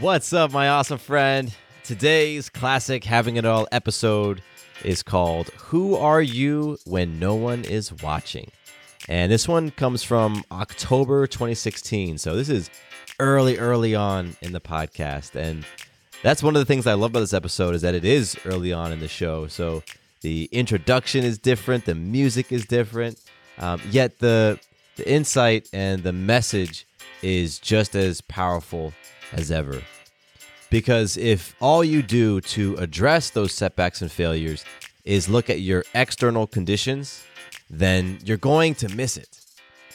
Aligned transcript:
What's 0.00 0.32
up, 0.34 0.52
my 0.52 0.68
awesome 0.68 0.98
friend? 0.98 1.54
Today's 1.82 2.50
classic 2.50 3.02
Having 3.04 3.36
It 3.36 3.46
All 3.46 3.66
episode 3.72 4.42
is 4.84 5.02
called 5.02 5.48
Who 5.56 5.94
Are 5.96 6.20
You 6.20 6.76
When 6.84 7.18
No 7.18 7.34
One 7.34 7.64
Is 7.64 7.92
Watching? 8.02 8.50
And 9.08 9.32
this 9.32 9.48
one 9.48 9.70
comes 9.70 10.02
from 10.02 10.44
October 10.50 11.26
2016. 11.26 12.18
So 12.18 12.36
this 12.36 12.50
is 12.50 12.68
early, 13.20 13.56
early 13.56 13.94
on 13.94 14.36
in 14.42 14.52
the 14.52 14.60
podcast. 14.60 15.34
And 15.34 15.64
that's 16.22 16.42
one 16.42 16.56
of 16.56 16.60
the 16.60 16.66
things 16.66 16.86
I 16.86 16.92
love 16.92 17.12
about 17.12 17.20
this 17.20 17.32
episode 17.32 17.74
is 17.74 17.80
that 17.80 17.94
it 17.94 18.04
is 18.04 18.36
early 18.44 18.74
on 18.74 18.92
in 18.92 19.00
the 19.00 19.08
show. 19.08 19.46
So 19.46 19.82
the 20.20 20.46
introduction 20.52 21.24
is 21.24 21.38
different, 21.38 21.86
the 21.86 21.94
music 21.94 22.52
is 22.52 22.66
different, 22.66 23.18
um, 23.58 23.80
yet 23.90 24.18
the 24.18 24.58
the 24.96 25.10
insight 25.10 25.68
and 25.72 26.02
the 26.02 26.12
message 26.12 26.86
is 27.22 27.58
just 27.58 27.94
as 27.94 28.20
powerful 28.22 28.92
as 29.32 29.50
ever. 29.50 29.82
Because 30.70 31.16
if 31.16 31.54
all 31.60 31.84
you 31.84 32.02
do 32.02 32.40
to 32.42 32.74
address 32.76 33.30
those 33.30 33.52
setbacks 33.52 34.02
and 34.02 34.10
failures 34.10 34.64
is 35.04 35.28
look 35.28 35.48
at 35.48 35.60
your 35.60 35.84
external 35.94 36.46
conditions, 36.46 37.24
then 37.70 38.18
you're 38.24 38.36
going 38.36 38.74
to 38.76 38.88
miss 38.88 39.16
it. 39.16 39.38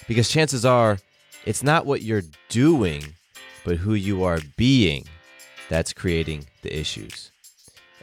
Because 0.07 0.29
chances 0.29 0.65
are 0.65 0.97
it's 1.45 1.63
not 1.63 1.85
what 1.85 2.01
you're 2.01 2.23
doing, 2.49 3.03
but 3.65 3.77
who 3.77 3.93
you 3.93 4.23
are 4.23 4.39
being 4.57 5.05
that's 5.69 5.93
creating 5.93 6.45
the 6.61 6.77
issues. 6.77 7.31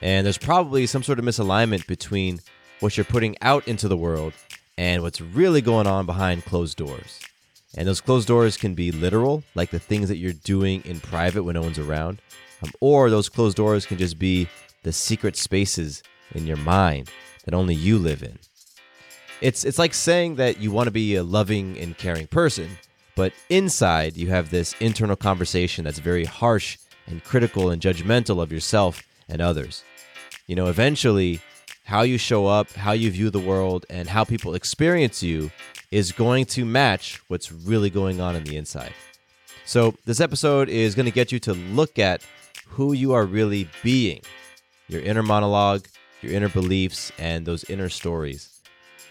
And 0.00 0.24
there's 0.24 0.38
probably 0.38 0.86
some 0.86 1.02
sort 1.02 1.18
of 1.18 1.24
misalignment 1.24 1.86
between 1.86 2.40
what 2.80 2.96
you're 2.96 3.04
putting 3.04 3.36
out 3.42 3.66
into 3.66 3.88
the 3.88 3.96
world 3.96 4.32
and 4.76 5.02
what's 5.02 5.20
really 5.20 5.60
going 5.60 5.86
on 5.86 6.06
behind 6.06 6.44
closed 6.44 6.76
doors. 6.76 7.20
And 7.78 7.86
those 7.86 8.00
closed 8.00 8.26
doors 8.26 8.56
can 8.56 8.74
be 8.74 8.90
literal, 8.90 9.44
like 9.54 9.70
the 9.70 9.78
things 9.78 10.08
that 10.08 10.16
you're 10.16 10.32
doing 10.32 10.82
in 10.84 10.98
private 10.98 11.44
when 11.44 11.54
no 11.54 11.62
one's 11.62 11.78
around, 11.78 12.20
um, 12.60 12.72
or 12.80 13.08
those 13.08 13.28
closed 13.28 13.56
doors 13.56 13.86
can 13.86 13.98
just 13.98 14.18
be 14.18 14.48
the 14.82 14.92
secret 14.92 15.36
spaces 15.36 16.02
in 16.34 16.44
your 16.44 16.56
mind 16.56 17.08
that 17.44 17.54
only 17.54 17.76
you 17.76 17.96
live 17.96 18.24
in. 18.24 18.36
It's 19.40 19.64
it's 19.64 19.78
like 19.78 19.94
saying 19.94 20.34
that 20.34 20.58
you 20.58 20.72
want 20.72 20.88
to 20.88 20.90
be 20.90 21.14
a 21.14 21.22
loving 21.22 21.78
and 21.78 21.96
caring 21.96 22.26
person, 22.26 22.68
but 23.14 23.32
inside 23.48 24.16
you 24.16 24.26
have 24.26 24.50
this 24.50 24.74
internal 24.80 25.14
conversation 25.14 25.84
that's 25.84 26.00
very 26.00 26.24
harsh 26.24 26.78
and 27.06 27.22
critical 27.22 27.70
and 27.70 27.80
judgmental 27.80 28.42
of 28.42 28.50
yourself 28.50 29.04
and 29.28 29.40
others. 29.40 29.84
You 30.48 30.56
know, 30.56 30.66
eventually 30.66 31.40
how 31.84 32.02
you 32.02 32.18
show 32.18 32.48
up, 32.48 32.72
how 32.72 32.90
you 32.90 33.12
view 33.12 33.30
the 33.30 33.38
world, 33.38 33.86
and 33.88 34.08
how 34.08 34.24
people 34.24 34.54
experience 34.54 35.22
you 35.22 35.52
is 35.90 36.12
going 36.12 36.44
to 36.44 36.64
match 36.64 37.20
what's 37.28 37.50
really 37.50 37.90
going 37.90 38.20
on 38.20 38.36
in 38.36 38.44
the 38.44 38.56
inside. 38.56 38.92
So, 39.64 39.94
this 40.04 40.20
episode 40.20 40.68
is 40.68 40.94
going 40.94 41.06
to 41.06 41.12
get 41.12 41.32
you 41.32 41.38
to 41.40 41.54
look 41.54 41.98
at 41.98 42.22
who 42.68 42.92
you 42.92 43.12
are 43.12 43.24
really 43.24 43.68
being 43.82 44.22
your 44.88 45.02
inner 45.02 45.22
monologue, 45.22 45.86
your 46.22 46.32
inner 46.32 46.48
beliefs, 46.48 47.12
and 47.18 47.44
those 47.44 47.64
inner 47.64 47.88
stories, 47.88 48.60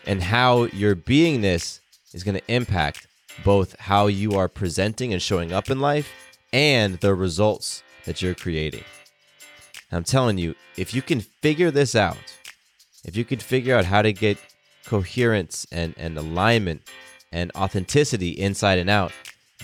and 0.05 0.23
how 0.23 0.63
your 0.65 0.95
beingness 0.95 1.79
is 2.13 2.23
going 2.23 2.35
to 2.35 2.51
impact 2.51 3.07
both 3.43 3.79
how 3.79 4.07
you 4.07 4.33
are 4.33 4.47
presenting 4.47 5.13
and 5.13 5.21
showing 5.21 5.53
up 5.53 5.69
in 5.69 5.79
life 5.79 6.11
and 6.51 6.95
the 6.99 7.13
results 7.13 7.83
that 8.05 8.21
you're 8.21 8.33
creating. 8.33 8.83
I'm 9.91 10.03
telling 10.03 10.37
you, 10.37 10.55
if 10.75 10.93
you 10.93 11.01
can 11.01 11.21
figure 11.21 11.71
this 11.71 11.95
out, 11.95 12.17
if 13.05 13.15
you 13.15 13.23
can 13.23 13.39
figure 13.39 13.75
out 13.75 13.85
how 13.85 14.01
to 14.01 14.11
get 14.11 14.37
coherence 14.87 15.67
and, 15.71 15.93
and 15.97 16.17
alignment 16.17 16.81
and 17.31 17.51
authenticity 17.55 18.29
inside 18.29 18.79
and 18.79 18.89
out, 18.89 19.11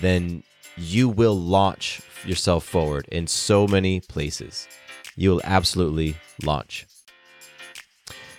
then 0.02 0.44
you 0.76 1.08
will 1.08 1.40
launch 1.40 2.02
yourself 2.26 2.66
forward 2.66 3.08
in 3.12 3.28
so 3.28 3.68
many 3.68 4.02
places. 4.02 4.68
You 5.16 5.32
will 5.32 5.42
absolutely 5.44 6.18
launch. 6.44 6.86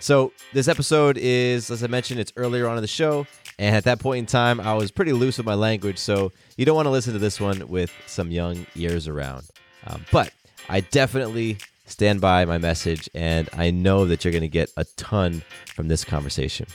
So, 0.01 0.33
this 0.53 0.69
episode 0.69 1.17
is, 1.17 1.71
as 1.71 1.83
I 1.83 1.87
mentioned, 1.87 2.21
it's 2.21 2.33
earlier 2.37 2.69
on 2.69 2.77
in 2.77 2.83
the 2.83 2.89
show. 2.89 3.27
And 3.59 3.75
at 3.75 3.85
that 3.85 4.01
point 4.01 4.19
in 4.19 4.27
time, 4.27 4.61
I 4.61 4.75
was 4.75 4.91
pretty 4.91 5.13
loose 5.13 5.39
with 5.39 5.47
my 5.47 5.55
language. 5.55 5.97
So, 5.97 6.33
you 6.59 6.67
don't 6.67 6.77
want 6.77 6.87
to 6.87 6.91
listen 6.91 7.15
to 7.15 7.19
this 7.19 7.41
one 7.41 7.67
with 7.69 7.91
some 8.07 8.31
young 8.31 8.67
ears 8.75 9.09
around. 9.09 9.49
Um, 9.87 10.05
but 10.13 10.31
I 10.69 10.81
definitely 10.81 11.57
stand 11.85 12.21
by 12.21 12.45
my 12.45 12.59
message, 12.59 13.09
and 13.15 13.49
I 13.53 13.71
know 13.71 14.07
that 14.07 14.25
you're 14.25 14.33
going 14.33 14.43
to 14.43 14.49
get 14.49 14.71
a 14.77 14.85
ton 14.97 15.43
from 15.75 15.89
this 15.89 16.05
conversation. 16.05 16.67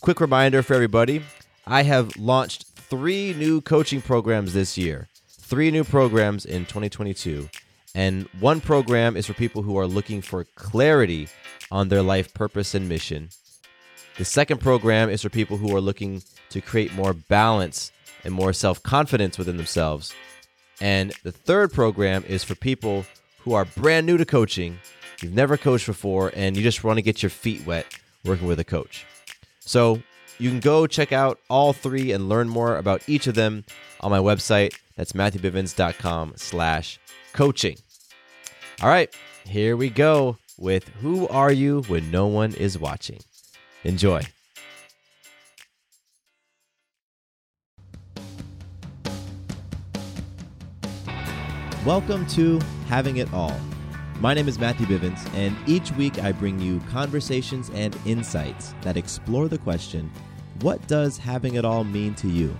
Quick 0.00 0.20
reminder 0.20 0.62
for 0.62 0.74
everybody 0.74 1.22
I 1.66 1.82
have 1.82 2.16
launched 2.16 2.66
three 2.74 3.34
new 3.34 3.60
coaching 3.60 4.00
programs 4.00 4.54
this 4.54 4.78
year, 4.78 5.08
three 5.28 5.70
new 5.70 5.84
programs 5.84 6.44
in 6.44 6.64
2022. 6.64 7.48
And 7.94 8.28
one 8.38 8.60
program 8.60 9.16
is 9.16 9.26
for 9.26 9.34
people 9.34 9.62
who 9.62 9.76
are 9.76 9.86
looking 9.86 10.22
for 10.22 10.44
clarity 10.54 11.28
on 11.70 11.88
their 11.88 12.02
life 12.02 12.32
purpose 12.32 12.74
and 12.74 12.88
mission. 12.88 13.30
The 14.16 14.24
second 14.24 14.58
program 14.60 15.10
is 15.10 15.22
for 15.22 15.28
people 15.30 15.56
who 15.56 15.74
are 15.74 15.80
looking 15.80 16.22
to 16.50 16.60
create 16.60 16.94
more 16.94 17.12
balance 17.12 17.92
and 18.24 18.34
more 18.34 18.52
self 18.52 18.82
confidence 18.82 19.38
within 19.38 19.56
themselves. 19.56 20.14
And 20.80 21.12
the 21.22 21.32
third 21.32 21.72
program 21.72 22.24
is 22.26 22.44
for 22.44 22.54
people 22.54 23.04
who 23.48 23.54
are 23.54 23.64
brand 23.64 24.04
new 24.06 24.18
to 24.18 24.26
coaching, 24.26 24.78
you've 25.22 25.32
never 25.32 25.56
coached 25.56 25.86
before, 25.86 26.30
and 26.36 26.54
you 26.54 26.62
just 26.62 26.84
want 26.84 26.98
to 26.98 27.02
get 27.02 27.22
your 27.22 27.30
feet 27.30 27.66
wet 27.66 27.86
working 28.26 28.46
with 28.46 28.60
a 28.60 28.64
coach. 28.64 29.06
So 29.60 30.02
you 30.38 30.50
can 30.50 30.60
go 30.60 30.86
check 30.86 31.12
out 31.12 31.40
all 31.48 31.72
three 31.72 32.12
and 32.12 32.28
learn 32.28 32.50
more 32.50 32.76
about 32.76 33.08
each 33.08 33.26
of 33.26 33.34
them 33.34 33.64
on 34.00 34.10
my 34.10 34.18
website. 34.18 34.74
That's 34.96 35.12
matthewbivens.com 35.12 36.34
slash 36.36 37.00
coaching. 37.32 37.78
All 38.82 38.90
right, 38.90 39.08
here 39.46 39.78
we 39.78 39.88
go 39.88 40.36
with 40.58 40.86
Who 41.00 41.26
Are 41.28 41.50
You 41.50 41.84
When 41.88 42.10
No 42.10 42.26
One 42.26 42.52
Is 42.52 42.78
Watching? 42.78 43.20
Enjoy. 43.82 44.24
Welcome 51.88 52.26
to 52.26 52.60
Having 52.88 53.16
It 53.16 53.32
All. 53.32 53.58
My 54.20 54.34
name 54.34 54.46
is 54.46 54.58
Matthew 54.58 54.84
Bivens, 54.84 55.26
and 55.34 55.56
each 55.66 55.90
week 55.92 56.22
I 56.22 56.32
bring 56.32 56.60
you 56.60 56.80
conversations 56.90 57.70
and 57.70 57.96
insights 58.04 58.74
that 58.82 58.98
explore 58.98 59.48
the 59.48 59.56
question 59.56 60.12
what 60.60 60.86
does 60.86 61.16
having 61.16 61.54
it 61.54 61.64
all 61.64 61.84
mean 61.84 62.14
to 62.16 62.28
you? 62.28 62.54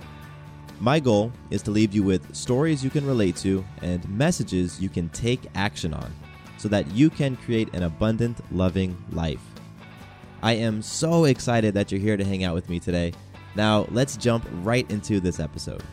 My 0.79 0.99
goal 0.99 1.31
is 1.51 1.61
to 1.61 1.69
leave 1.69 1.93
you 1.93 2.01
with 2.01 2.35
stories 2.35 2.83
you 2.83 2.89
can 2.89 3.05
relate 3.05 3.35
to 3.35 3.63
and 3.83 4.09
messages 4.09 4.81
you 4.81 4.89
can 4.89 5.09
take 5.09 5.41
action 5.53 5.93
on 5.93 6.11
so 6.57 6.67
that 6.69 6.89
you 6.89 7.11
can 7.11 7.35
create 7.35 7.71
an 7.75 7.83
abundant, 7.83 8.39
loving 8.51 8.97
life. 9.11 9.45
I 10.41 10.53
am 10.53 10.81
so 10.81 11.25
excited 11.25 11.75
that 11.75 11.91
you're 11.91 12.01
here 12.01 12.17
to 12.17 12.25
hang 12.25 12.45
out 12.45 12.55
with 12.55 12.67
me 12.67 12.79
today. 12.79 13.13
Now, 13.53 13.85
let's 13.91 14.17
jump 14.17 14.47
right 14.63 14.89
into 14.89 15.19
this 15.19 15.39
episode. 15.39 15.83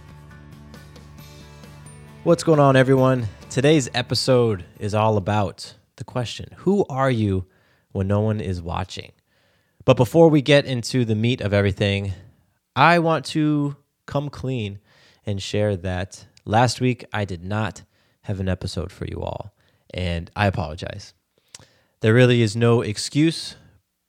What's 2.27 2.43
going 2.43 2.59
on, 2.59 2.75
everyone? 2.75 3.29
Today's 3.51 3.89
episode 3.95 4.65
is 4.81 4.97
all 4.97 5.17
about 5.17 5.75
the 5.95 6.03
question 6.03 6.49
Who 6.57 6.85
are 6.91 7.09
you 7.09 7.47
when 7.93 8.09
no 8.09 8.21
one 8.21 8.41
is 8.41 8.61
watching? 8.61 9.13
But 9.85 9.97
before 9.97 10.29
we 10.29 10.43
get 10.43 10.65
into 10.65 11.05
the 11.05 11.15
meat 11.15 11.41
of 11.41 11.55
everything, 11.55 12.15
I 12.75 12.99
want 12.99 13.27
to 13.27 13.77
come 14.07 14.29
clean 14.29 14.81
and 15.25 15.41
share 15.41 15.77
that 15.77 16.27
Last 16.45 16.81
week, 16.81 17.05
I 17.13 17.25
did 17.25 17.45
not 17.45 17.85
have 18.23 18.41
an 18.41 18.49
episode 18.49 18.91
for 18.91 19.05
you 19.05 19.23
all, 19.23 19.55
and 19.95 20.29
I 20.35 20.49
apologize. 20.49 21.15
There 22.01 22.13
really 22.13 22.43
is 22.43 22.57
no 22.57 22.81
excuse. 22.81 23.55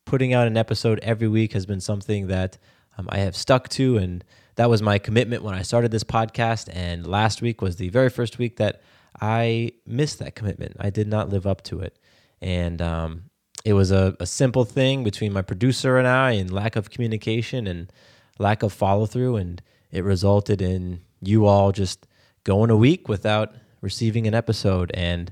Putting 0.06 0.34
out 0.34 0.48
an 0.48 0.58
episode 0.58 0.98
every 1.04 1.28
week 1.28 1.54
has 1.54 1.68
been 1.68 1.82
something 1.82 2.26
that 2.30 2.58
um, 2.98 3.08
I 3.10 3.20
have 3.20 3.36
stuck 3.36 3.70
to, 3.70 3.98
and 3.98 4.24
that 4.58 4.70
was 4.70 4.82
my 4.82 4.98
commitment 4.98 5.44
when 5.44 5.54
I 5.54 5.62
started 5.62 5.92
this 5.92 6.04
podcast. 6.04 6.68
And 6.74 7.08
last 7.08 7.42
week 7.42 7.62
was 7.62 7.78
the 7.78 7.90
very 7.90 8.10
first 8.10 8.38
week 8.38 8.58
that 8.58 8.82
I 9.22 9.72
missed 9.86 10.20
that 10.20 10.36
commitment. 10.36 10.76
I 10.80 10.90
did 10.90 11.08
not 11.08 11.30
live 11.30 11.48
up 11.48 11.64
to 11.66 11.80
it. 11.80 11.98
And 12.42 12.82
um, 12.82 13.24
it 13.64 13.74
was 13.74 13.92
a, 13.92 14.18
a 14.20 14.26
simple 14.26 14.66
thing 14.66 15.04
between 15.04 15.32
my 15.32 15.44
producer 15.44 15.98
and 15.98 16.08
I, 16.08 16.32
and 16.32 16.52
lack 16.52 16.76
of 16.76 16.90
communication 16.90 17.68
and 17.68 17.92
lack 18.40 18.64
of 18.64 18.74
follow 18.74 19.06
through. 19.06 19.38
And 19.38 19.62
it 19.92 20.04
resulted 20.04 20.62
in 20.62 21.02
you 21.22 21.46
all 21.46 21.72
just 21.72 22.08
going 22.44 22.72
a 22.72 22.78
week 22.78 23.08
without 23.08 23.56
receiving 23.82 24.26
an 24.26 24.34
episode. 24.34 24.92
And 24.96 25.32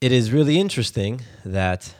it 0.00 0.12
is 0.12 0.32
really 0.32 0.58
interesting 0.58 1.22
that 1.44 1.94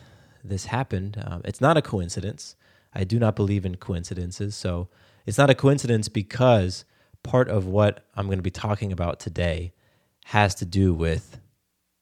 this 0.45 0.67
happened. 0.67 1.21
Um, 1.27 1.43
it's 1.45 1.61
not 1.61 1.77
a 1.77 1.83
coincidence. 1.83 2.55
I 2.95 3.03
do 3.03 3.19
not 3.19 3.35
believe 3.35 3.67
in 3.67 3.77
coincidences. 3.77 4.55
So 4.55 4.89
it's 5.29 5.37
not 5.37 5.51
a 5.51 5.55
coincidence 5.55 6.09
because 6.09 6.87
part 7.23 7.51
of 7.51 7.67
what 7.67 8.07
I'm 8.17 8.29
going 8.29 8.39
to 8.39 8.43
be 8.43 8.51
talking 8.51 8.93
about 8.93 9.21
today 9.21 9.75
has 10.25 10.55
to 10.55 10.65
do 10.65 10.95
with 10.95 11.39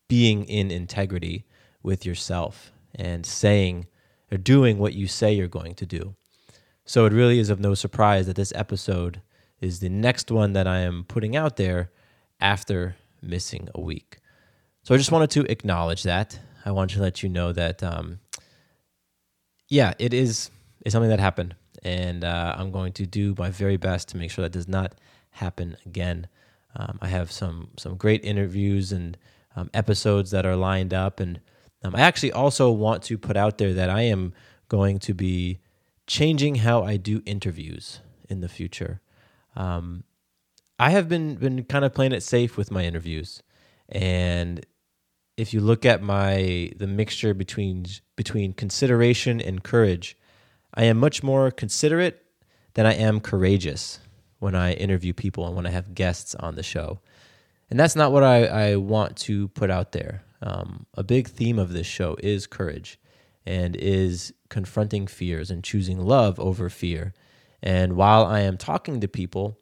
being 0.08 0.44
in 0.44 0.70
integrity 0.70 1.44
with 1.82 2.06
yourself 2.06 2.70
and 2.94 3.26
saying 3.26 3.88
or 4.30 4.38
doing 4.38 4.78
what 4.78 4.94
you 4.94 5.08
say 5.08 5.32
you're 5.32 5.48
going 5.48 5.74
to 5.74 5.84
do. 5.84 6.14
So 6.84 7.04
it 7.04 7.12
really 7.12 7.40
is 7.40 7.50
of 7.50 7.58
no 7.58 7.74
surprise 7.74 8.28
that 8.28 8.36
this 8.36 8.52
episode 8.54 9.22
is 9.60 9.80
the 9.80 9.88
next 9.88 10.30
one 10.30 10.52
that 10.52 10.68
I 10.68 10.78
am 10.78 11.02
putting 11.02 11.34
out 11.34 11.56
there 11.56 11.90
after 12.40 12.94
missing 13.20 13.68
a 13.74 13.80
week. 13.80 14.18
So 14.84 14.94
I 14.94 14.98
just 14.98 15.10
wanted 15.10 15.30
to 15.30 15.50
acknowledge 15.50 16.04
that. 16.04 16.38
I 16.64 16.70
want 16.70 16.92
to 16.92 17.02
let 17.02 17.24
you 17.24 17.28
know 17.28 17.50
that, 17.52 17.82
um, 17.82 18.20
yeah, 19.68 19.94
it 19.98 20.14
is 20.14 20.52
it's 20.86 20.92
something 20.92 21.10
that 21.10 21.18
happened, 21.18 21.56
and 21.82 22.24
uh, 22.24 22.54
I'm 22.56 22.70
going 22.70 22.92
to 22.94 23.06
do 23.06 23.34
my 23.38 23.50
very 23.50 23.76
best 23.76 24.08
to 24.08 24.16
make 24.16 24.30
sure 24.30 24.42
that 24.42 24.52
does 24.52 24.68
not 24.68 24.94
happen 25.30 25.76
again. 25.84 26.28
Um, 26.74 26.98
I 27.00 27.08
have 27.08 27.32
some 27.32 27.70
some 27.76 27.96
great 27.96 28.24
interviews 28.24 28.92
and 28.92 29.16
um, 29.54 29.70
episodes 29.72 30.30
that 30.30 30.44
are 30.44 30.56
lined 30.56 30.92
up, 30.92 31.20
and 31.20 31.40
um, 31.82 31.94
I 31.94 32.00
actually 32.00 32.32
also 32.32 32.70
want 32.70 33.02
to 33.04 33.18
put 33.18 33.36
out 33.36 33.58
there 33.58 33.72
that 33.72 33.90
I 33.90 34.02
am 34.02 34.34
going 34.68 34.98
to 35.00 35.14
be 35.14 35.60
changing 36.06 36.56
how 36.56 36.82
I 36.82 36.96
do 36.96 37.22
interviews 37.24 38.00
in 38.28 38.40
the 38.40 38.48
future. 38.48 39.00
Um, 39.54 40.04
I 40.78 40.90
have 40.90 41.08
been 41.08 41.36
been 41.36 41.64
kind 41.64 41.84
of 41.84 41.94
playing 41.94 42.12
it 42.12 42.22
safe 42.22 42.56
with 42.56 42.70
my 42.70 42.84
interviews, 42.84 43.42
and 43.88 44.64
if 45.36 45.52
you 45.54 45.60
look 45.60 45.84
at 45.84 46.02
my 46.02 46.70
the 46.76 46.86
mixture 46.86 47.34
between 47.34 47.86
between 48.16 48.52
consideration 48.52 49.40
and 49.40 49.62
courage, 49.62 50.16
I 50.76 50.84
am 50.84 50.98
much 50.98 51.22
more 51.22 51.50
considerate 51.50 52.22
than 52.74 52.86
I 52.86 52.94
am 52.94 53.20
courageous 53.20 53.98
when 54.38 54.54
I 54.54 54.74
interview 54.74 55.12
people 55.12 55.46
and 55.46 55.56
when 55.56 55.66
I 55.66 55.70
have 55.70 55.94
guests 55.94 56.34
on 56.34 56.54
the 56.54 56.62
show. 56.62 57.00
And 57.70 57.80
that's 57.80 57.96
not 57.96 58.12
what 58.12 58.22
I, 58.22 58.44
I 58.44 58.76
want 58.76 59.16
to 59.18 59.48
put 59.48 59.70
out 59.70 59.92
there. 59.92 60.22
Um, 60.42 60.86
a 60.94 61.02
big 61.02 61.28
theme 61.28 61.58
of 61.58 61.72
this 61.72 61.86
show 61.86 62.16
is 62.22 62.46
courage 62.46 62.98
and 63.46 63.74
is 63.76 64.34
confronting 64.50 65.06
fears 65.06 65.50
and 65.50 65.64
choosing 65.64 65.98
love 65.98 66.38
over 66.38 66.68
fear. 66.68 67.14
And 67.62 67.94
while 67.94 68.24
I 68.26 68.40
am 68.40 68.58
talking 68.58 69.00
to 69.00 69.08
people, 69.08 69.58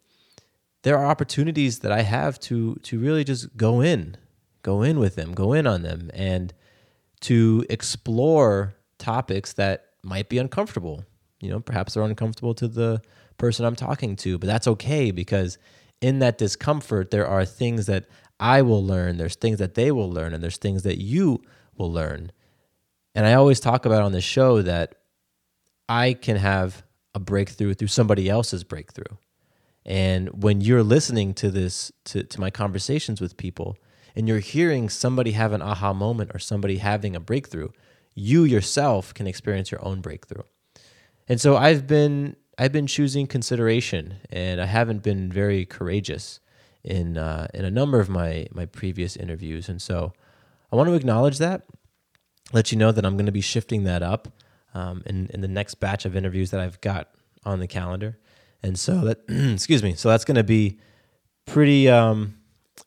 there 0.82 0.98
are 0.98 1.06
opportunities 1.06 1.78
that 1.78 1.92
I 1.92 2.02
have 2.02 2.38
to 2.40 2.74
to 2.82 2.98
really 2.98 3.24
just 3.24 3.56
go 3.56 3.80
in, 3.80 4.16
go 4.62 4.82
in 4.82 4.98
with 4.98 5.14
them, 5.14 5.32
go 5.32 5.52
in 5.52 5.66
on 5.66 5.82
them, 5.82 6.10
and 6.12 6.52
to 7.20 7.64
explore 7.70 8.74
topics 8.98 9.54
that 9.54 9.93
might 10.04 10.28
be 10.28 10.38
uncomfortable. 10.38 11.04
You 11.40 11.50
know, 11.50 11.60
perhaps 11.60 11.94
they're 11.94 12.02
uncomfortable 12.02 12.54
to 12.54 12.68
the 12.68 13.02
person 13.38 13.64
I'm 13.64 13.76
talking 13.76 14.16
to, 14.16 14.38
but 14.38 14.46
that's 14.46 14.68
okay 14.68 15.10
because 15.10 15.58
in 16.00 16.20
that 16.20 16.38
discomfort, 16.38 17.10
there 17.10 17.26
are 17.26 17.44
things 17.44 17.86
that 17.86 18.06
I 18.38 18.62
will 18.62 18.84
learn, 18.84 19.16
there's 19.16 19.36
things 19.36 19.58
that 19.58 19.74
they 19.74 19.90
will 19.90 20.10
learn, 20.10 20.34
and 20.34 20.42
there's 20.42 20.56
things 20.56 20.82
that 20.82 20.98
you 20.98 21.42
will 21.76 21.92
learn. 21.92 22.32
And 23.14 23.26
I 23.26 23.34
always 23.34 23.60
talk 23.60 23.86
about 23.86 24.02
on 24.02 24.12
the 24.12 24.20
show 24.20 24.62
that 24.62 24.96
I 25.88 26.14
can 26.14 26.36
have 26.36 26.84
a 27.14 27.20
breakthrough 27.20 27.74
through 27.74 27.88
somebody 27.88 28.28
else's 28.28 28.64
breakthrough. 28.64 29.16
And 29.86 30.42
when 30.42 30.60
you're 30.60 30.82
listening 30.82 31.34
to 31.34 31.50
this, 31.50 31.92
to, 32.06 32.22
to 32.24 32.40
my 32.40 32.50
conversations 32.50 33.20
with 33.20 33.36
people, 33.36 33.76
and 34.16 34.26
you're 34.28 34.38
hearing 34.38 34.88
somebody 34.88 35.32
have 35.32 35.52
an 35.52 35.62
aha 35.62 35.92
moment 35.92 36.30
or 36.34 36.38
somebody 36.38 36.78
having 36.78 37.14
a 37.14 37.20
breakthrough, 37.20 37.68
you 38.14 38.44
yourself 38.44 39.12
can 39.12 39.26
experience 39.26 39.70
your 39.70 39.84
own 39.84 40.00
breakthrough. 40.00 40.44
And 41.28 41.40
so 41.40 41.56
I've 41.56 41.86
been 41.86 42.36
I've 42.56 42.72
been 42.72 42.86
choosing 42.86 43.26
consideration, 43.26 44.16
and 44.30 44.60
I 44.60 44.66
haven't 44.66 45.02
been 45.02 45.32
very 45.32 45.66
courageous 45.66 46.40
in 46.84 47.18
uh, 47.18 47.48
in 47.52 47.64
a 47.64 47.70
number 47.70 48.00
of 48.00 48.08
my 48.08 48.46
my 48.52 48.66
previous 48.66 49.16
interviews. 49.16 49.68
And 49.68 49.80
so 49.80 50.12
I 50.70 50.76
want 50.76 50.88
to 50.88 50.94
acknowledge 50.94 51.38
that, 51.38 51.62
let 52.52 52.70
you 52.70 52.78
know 52.78 52.92
that 52.92 53.04
I'm 53.04 53.16
going 53.16 53.26
to 53.26 53.32
be 53.32 53.40
shifting 53.40 53.84
that 53.84 54.02
up 54.02 54.28
um, 54.74 55.02
in 55.06 55.28
in 55.32 55.40
the 55.40 55.48
next 55.48 55.76
batch 55.76 56.04
of 56.04 56.14
interviews 56.14 56.50
that 56.50 56.60
I've 56.60 56.80
got 56.80 57.08
on 57.44 57.60
the 57.60 57.66
calendar. 57.66 58.18
And 58.62 58.78
so 58.78 59.00
that 59.04 59.22
excuse 59.28 59.82
me, 59.82 59.94
so 59.94 60.08
that's 60.08 60.24
going 60.24 60.36
to 60.36 60.44
be 60.44 60.78
pretty 61.46 61.88
um, 61.88 62.36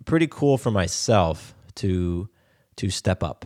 pretty 0.06 0.28
cool 0.28 0.58
for 0.58 0.72
myself 0.72 1.54
to 1.76 2.30
to 2.78 2.90
step 2.90 3.24
up 3.24 3.46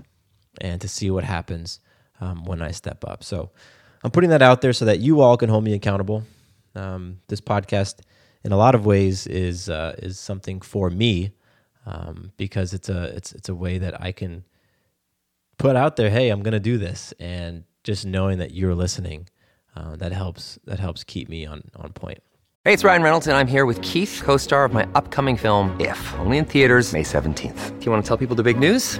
and 0.60 0.82
to 0.82 0.88
see 0.88 1.10
what 1.10 1.24
happens 1.24 1.80
um, 2.20 2.44
when 2.46 2.62
I 2.62 2.72
step 2.72 3.06
up. 3.06 3.24
So 3.24 3.52
I'm 4.04 4.12
putting 4.12 4.30
that 4.32 4.42
out 4.42 4.62
there 4.62 4.74
so 4.74 4.86
that 4.86 5.00
you 5.00 5.22
all 5.22 5.38
can 5.38 5.50
hold 5.50 5.64
me 5.64 5.74
accountable. 5.74 6.24
Um, 6.76 7.20
this 7.28 7.42
podcast, 7.42 8.02
in 8.44 8.52
a 8.52 8.58
lot 8.58 8.76
of 8.76 8.86
ways, 8.86 9.28
is 9.28 9.70
uh, 9.70 9.96
is 9.98 10.20
something 10.20 10.62
for 10.62 10.90
me 10.90 11.32
um, 11.86 12.32
because 12.38 12.74
it's 12.74 12.90
a 12.90 13.04
it's 13.16 13.34
it's 13.34 13.50
a 13.50 13.56
way 13.56 13.78
that 13.78 14.02
I 14.02 14.12
can 14.12 14.46
put 15.58 15.76
out 15.76 15.96
there. 15.96 16.10
Hey, 16.10 16.30
I'm 16.30 16.42
going 16.42 16.54
to 16.54 16.60
do 16.60 16.78
this, 16.78 17.14
and 17.20 17.64
just 17.84 18.06
knowing 18.06 18.38
that 18.40 18.52
you're 18.52 18.76
listening, 18.76 19.28
uh, 19.76 19.96
that 19.98 20.12
helps 20.12 20.60
that 20.66 20.80
helps 20.80 21.04
keep 21.04 21.30
me 21.30 21.46
on 21.46 21.64
on 21.76 21.92
point. 21.94 22.20
Hey, 22.64 22.74
it's 22.74 22.84
Ryan 22.84 23.02
Reynolds, 23.02 23.26
and 23.26 23.36
I'm 23.36 23.48
here 23.48 23.66
with 23.66 23.82
Keith, 23.82 24.22
co-star 24.24 24.66
of 24.66 24.72
my 24.72 24.88
upcoming 24.94 25.36
film 25.36 25.76
If, 25.80 26.14
only 26.20 26.38
in 26.38 26.46
theaters 26.46 26.94
May 26.94 27.02
17th. 27.02 27.80
Do 27.80 27.86
you 27.86 27.92
want 27.92 28.04
to 28.04 28.08
tell 28.08 28.18
people 28.18 28.36
the 28.36 28.44
big 28.44 28.60
news? 28.60 29.00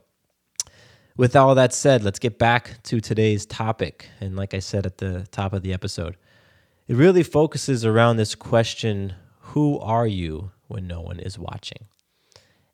with 1.17 1.35
all 1.35 1.55
that 1.55 1.73
said, 1.73 2.03
let's 2.03 2.19
get 2.19 2.39
back 2.39 2.81
to 2.83 2.99
today's 2.99 3.45
topic. 3.45 4.07
And 4.19 4.35
like 4.35 4.53
I 4.53 4.59
said 4.59 4.85
at 4.85 4.97
the 4.97 5.27
top 5.31 5.53
of 5.53 5.61
the 5.61 5.73
episode, 5.73 6.17
it 6.87 6.95
really 6.95 7.23
focuses 7.23 7.85
around 7.85 8.17
this 8.17 8.35
question 8.35 9.15
who 9.39 9.79
are 9.79 10.07
you 10.07 10.51
when 10.67 10.87
no 10.87 11.01
one 11.01 11.19
is 11.19 11.37
watching? 11.37 11.85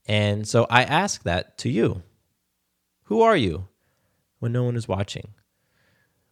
And 0.08 0.48
so 0.48 0.68
I 0.70 0.84
ask 0.84 1.24
that 1.24 1.58
to 1.60 1.70
you. 1.70 2.04
Who 3.06 3.22
are 3.22 3.36
you 3.36 3.68
when 4.40 4.52
no 4.52 4.64
one 4.64 4.76
is 4.76 4.88
watching? 4.88 5.30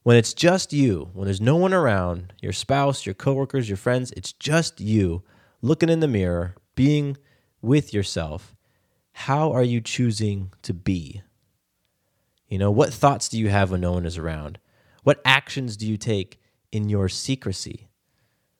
When 0.03 0.17
it's 0.17 0.33
just 0.33 0.71
you, 0.71 1.09
when 1.13 1.25
there's 1.25 1.41
no 1.41 1.55
one 1.55 1.73
around, 1.73 2.33
your 2.41 2.53
spouse, 2.53 3.05
your 3.05 3.15
coworkers, 3.15 3.67
your 3.67 3.77
friends, 3.77 4.11
it's 4.15 4.33
just 4.33 4.79
you 4.79 5.23
looking 5.61 5.89
in 5.89 5.99
the 5.99 6.07
mirror, 6.07 6.55
being 6.75 7.17
with 7.61 7.93
yourself. 7.93 8.55
How 9.13 9.51
are 9.51 9.63
you 9.63 9.81
choosing 9.81 10.51
to 10.61 10.73
be? 10.73 11.23
You 12.47 12.59
know, 12.59 12.71
what 12.71 12.93
thoughts 12.93 13.29
do 13.29 13.39
you 13.39 13.49
have 13.49 13.71
when 13.71 13.81
no 13.81 13.93
one 13.93 14.05
is 14.05 14.17
around? 14.17 14.59
What 15.03 15.21
actions 15.25 15.77
do 15.77 15.87
you 15.87 15.97
take 15.97 16.39
in 16.71 16.89
your 16.89 17.09
secrecy? 17.09 17.89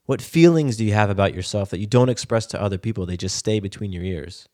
What 0.06 0.22
feelings 0.22 0.78
do 0.78 0.86
you 0.86 0.94
have 0.94 1.10
about 1.10 1.34
yourself 1.34 1.70
that 1.70 1.80
you 1.80 1.88
don't 1.88 2.10
express 2.10 2.46
to 2.48 2.62
other 2.62 2.78
people? 2.78 3.06
They 3.06 3.18
just 3.18 3.36
stay 3.36 3.60
between 3.60 3.92
your 3.92 4.04
ears. 4.04 4.48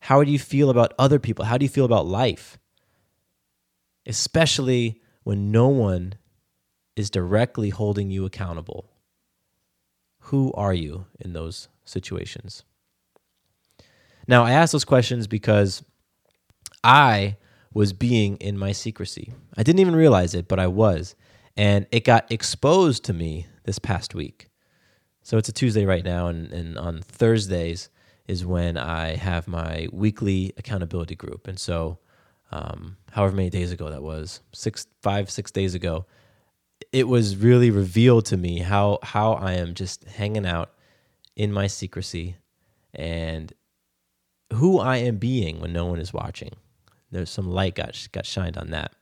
How 0.00 0.22
do 0.22 0.30
you 0.30 0.38
feel 0.38 0.70
about 0.70 0.92
other 0.98 1.18
people? 1.18 1.44
How 1.44 1.58
do 1.58 1.64
you 1.64 1.68
feel 1.68 1.84
about 1.84 2.06
life? 2.06 2.58
Especially 4.06 5.00
when 5.24 5.50
no 5.50 5.68
one 5.68 6.14
is 6.96 7.10
directly 7.10 7.70
holding 7.70 8.10
you 8.10 8.24
accountable. 8.24 8.90
Who 10.20 10.52
are 10.54 10.74
you 10.74 11.06
in 11.20 11.32
those 11.32 11.68
situations? 11.84 12.64
Now, 14.26 14.44
I 14.44 14.52
ask 14.52 14.72
those 14.72 14.84
questions 14.84 15.26
because 15.26 15.84
I 16.82 17.36
was 17.76 17.92
being 17.92 18.38
in 18.38 18.56
my 18.56 18.72
secrecy. 18.72 19.34
I 19.54 19.62
didn't 19.62 19.80
even 19.80 19.94
realize 19.94 20.34
it, 20.34 20.48
but 20.48 20.58
I 20.58 20.66
was. 20.66 21.14
And 21.58 21.86
it 21.92 22.04
got 22.04 22.32
exposed 22.32 23.04
to 23.04 23.12
me 23.12 23.48
this 23.64 23.78
past 23.78 24.14
week. 24.14 24.48
So 25.22 25.36
it's 25.36 25.50
a 25.50 25.52
Tuesday 25.52 25.84
right 25.84 26.02
now, 26.02 26.28
and, 26.28 26.50
and 26.54 26.78
on 26.78 27.02
Thursdays 27.02 27.90
is 28.26 28.46
when 28.46 28.78
I 28.78 29.16
have 29.16 29.46
my 29.46 29.88
weekly 29.92 30.54
accountability 30.56 31.16
group. 31.16 31.48
And 31.48 31.58
so, 31.58 31.98
um, 32.50 32.96
however 33.10 33.36
many 33.36 33.50
days 33.50 33.72
ago 33.72 33.90
that 33.90 34.02
was, 34.02 34.40
six, 34.54 34.86
five, 35.02 35.30
six 35.30 35.50
days 35.50 35.74
ago, 35.74 36.06
it 36.92 37.06
was 37.06 37.36
really 37.36 37.70
revealed 37.70 38.24
to 38.26 38.38
me 38.38 38.60
how 38.60 39.00
how 39.02 39.34
I 39.34 39.52
am 39.52 39.74
just 39.74 40.04
hanging 40.04 40.46
out 40.46 40.70
in 41.34 41.52
my 41.52 41.66
secrecy 41.66 42.36
and 42.94 43.52
who 44.54 44.78
I 44.78 44.96
am 44.96 45.18
being 45.18 45.60
when 45.60 45.74
no 45.74 45.84
one 45.84 45.98
is 45.98 46.14
watching. 46.14 46.52
There's 47.16 47.30
some 47.30 47.50
light 47.50 47.74
got 47.74 48.08
got 48.12 48.26
shined 48.26 48.58
on 48.58 48.70
that. 48.70 48.92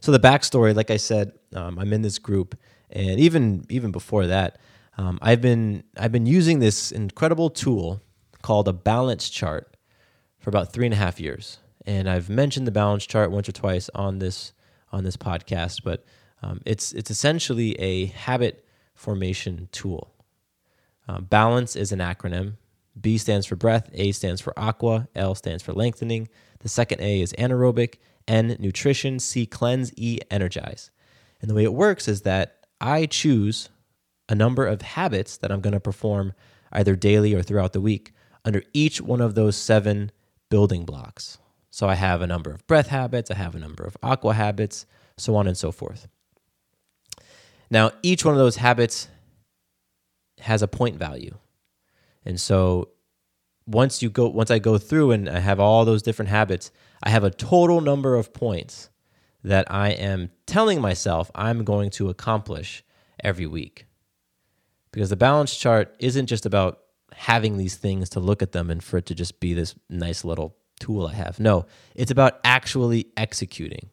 So 0.00 0.10
the 0.12 0.18
backstory, 0.18 0.74
like 0.74 0.90
I 0.90 0.96
said, 0.96 1.32
um, 1.54 1.78
I'm 1.78 1.92
in 1.92 2.02
this 2.02 2.18
group, 2.18 2.58
and 2.90 3.20
even 3.20 3.64
even 3.68 3.92
before 3.92 4.26
that, 4.26 4.58
um, 4.98 5.18
I've 5.22 5.40
been 5.40 5.84
I've 5.96 6.12
been 6.12 6.26
using 6.26 6.58
this 6.58 6.90
incredible 6.90 7.50
tool 7.50 8.00
called 8.42 8.66
a 8.66 8.72
balance 8.72 9.28
chart 9.28 9.76
for 10.38 10.50
about 10.50 10.72
three 10.72 10.86
and 10.86 10.94
a 10.94 10.96
half 10.96 11.20
years, 11.20 11.58
and 11.86 12.10
I've 12.10 12.28
mentioned 12.28 12.66
the 12.66 12.72
balance 12.72 13.06
chart 13.06 13.30
once 13.30 13.48
or 13.48 13.52
twice 13.52 13.88
on 13.94 14.18
this 14.18 14.52
on 14.90 15.04
this 15.04 15.16
podcast, 15.16 15.82
but 15.84 16.04
um, 16.42 16.60
it's 16.66 16.92
it's 16.92 17.10
essentially 17.10 17.78
a 17.78 18.06
habit 18.06 18.64
formation 18.94 19.68
tool. 19.70 20.12
Uh, 21.08 21.20
balance 21.20 21.76
is 21.76 21.92
an 21.92 22.00
acronym. 22.00 22.54
B 23.00 23.18
stands 23.18 23.46
for 23.46 23.56
breath, 23.56 23.88
A 23.92 24.12
stands 24.12 24.40
for 24.40 24.58
aqua, 24.58 25.08
L 25.14 25.34
stands 25.34 25.62
for 25.62 25.72
lengthening. 25.72 26.28
The 26.60 26.68
second 26.68 27.00
A 27.00 27.20
is 27.20 27.32
anaerobic, 27.34 27.96
N 28.28 28.56
nutrition, 28.58 29.18
C 29.18 29.46
cleanse, 29.46 29.92
E 29.96 30.18
energize. 30.30 30.90
And 31.40 31.50
the 31.50 31.54
way 31.54 31.64
it 31.64 31.72
works 31.72 32.08
is 32.08 32.22
that 32.22 32.66
I 32.80 33.06
choose 33.06 33.70
a 34.28 34.34
number 34.34 34.66
of 34.66 34.82
habits 34.82 35.36
that 35.38 35.50
I'm 35.50 35.60
going 35.60 35.72
to 35.72 35.80
perform 35.80 36.34
either 36.72 36.94
daily 36.94 37.34
or 37.34 37.42
throughout 37.42 37.72
the 37.72 37.80
week 37.80 38.12
under 38.44 38.62
each 38.72 39.00
one 39.00 39.20
of 39.20 39.34
those 39.34 39.56
seven 39.56 40.12
building 40.48 40.84
blocks. 40.84 41.38
So 41.70 41.88
I 41.88 41.94
have 41.94 42.22
a 42.22 42.26
number 42.26 42.50
of 42.50 42.66
breath 42.66 42.88
habits, 42.88 43.30
I 43.30 43.34
have 43.34 43.54
a 43.54 43.58
number 43.60 43.84
of 43.84 43.96
aqua 44.02 44.34
habits, 44.34 44.86
so 45.16 45.36
on 45.36 45.46
and 45.46 45.56
so 45.56 45.72
forth. 45.72 46.08
Now, 47.70 47.92
each 48.02 48.24
one 48.24 48.34
of 48.34 48.38
those 48.38 48.56
habits 48.56 49.08
has 50.40 50.62
a 50.62 50.68
point 50.68 50.96
value. 50.96 51.36
And 52.24 52.40
so 52.40 52.90
once 53.66 54.02
you 54.02 54.10
go 54.10 54.28
once 54.28 54.50
I 54.50 54.58
go 54.58 54.78
through 54.78 55.12
and 55.12 55.28
I 55.28 55.38
have 55.38 55.60
all 55.60 55.84
those 55.84 56.02
different 56.02 56.30
habits, 56.30 56.70
I 57.02 57.10
have 57.10 57.24
a 57.24 57.30
total 57.30 57.80
number 57.80 58.16
of 58.16 58.32
points 58.32 58.90
that 59.42 59.70
I 59.70 59.90
am 59.90 60.30
telling 60.46 60.80
myself 60.80 61.30
I'm 61.34 61.64
going 61.64 61.90
to 61.90 62.08
accomplish 62.08 62.84
every 63.22 63.46
week. 63.46 63.86
Because 64.92 65.10
the 65.10 65.16
balance 65.16 65.56
chart 65.56 65.94
isn't 65.98 66.26
just 66.26 66.44
about 66.44 66.80
having 67.14 67.56
these 67.56 67.76
things 67.76 68.08
to 68.10 68.20
look 68.20 68.42
at 68.42 68.52
them 68.52 68.70
and 68.70 68.82
for 68.82 68.98
it 68.98 69.06
to 69.06 69.14
just 69.14 69.40
be 69.40 69.54
this 69.54 69.74
nice 69.88 70.24
little 70.24 70.56
tool 70.80 71.06
I 71.06 71.14
have. 71.14 71.38
No, 71.38 71.66
it's 71.94 72.10
about 72.10 72.40
actually 72.44 73.06
executing. 73.16 73.90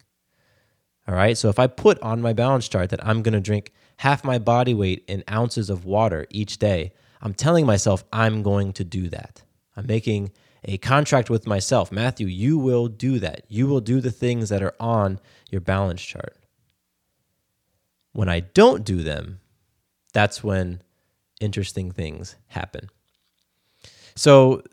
All 1.08 1.16
right. 1.16 1.38
So 1.38 1.50
if 1.50 1.60
I 1.60 1.68
put 1.68 2.00
on 2.02 2.22
my 2.22 2.34
balance 2.34 2.68
chart 2.68 2.90
that 2.90 3.06
I'm 3.06 3.22
going 3.22 3.34
to 3.34 3.40
drink 3.40 3.72
half 3.98 4.24
my 4.24 4.40
body 4.40 4.74
weight 4.74 5.06
in 5.08 5.24
ounces 5.30 5.70
of 5.70 5.86
water 5.86 6.26
each 6.30 6.58
day, 6.58 6.94
I'm 7.22 7.34
telling 7.34 7.66
myself 7.66 8.04
I'm 8.12 8.44
going 8.44 8.74
to 8.74 8.84
do 8.84 9.10
that. 9.10 9.44
I'm 9.76 9.88
making 9.88 10.32
a 10.64 10.78
contract 10.78 11.30
with 11.30 11.48
myself. 11.48 11.92
Matthew, 11.92 12.28
you 12.28 12.58
will 12.58 12.88
do 12.88 13.20
that. 13.20 13.44
You 13.48 13.68
will 13.68 13.82
do 13.82 14.02
the 14.02 14.12
things 14.12 14.50
that 14.50 14.64
are 14.64 14.76
on 14.80 15.20
your 15.50 15.62
balance 15.62 16.02
chart. 16.02 16.36
When 18.14 18.30
I 18.30 18.42
don't 18.42 18.84
do 18.84 19.04
them, 19.04 19.40
that's 20.14 20.44
when 20.44 20.82
interesting 21.40 21.92
things 21.92 22.36
happen. 22.48 22.90
So 24.16 24.64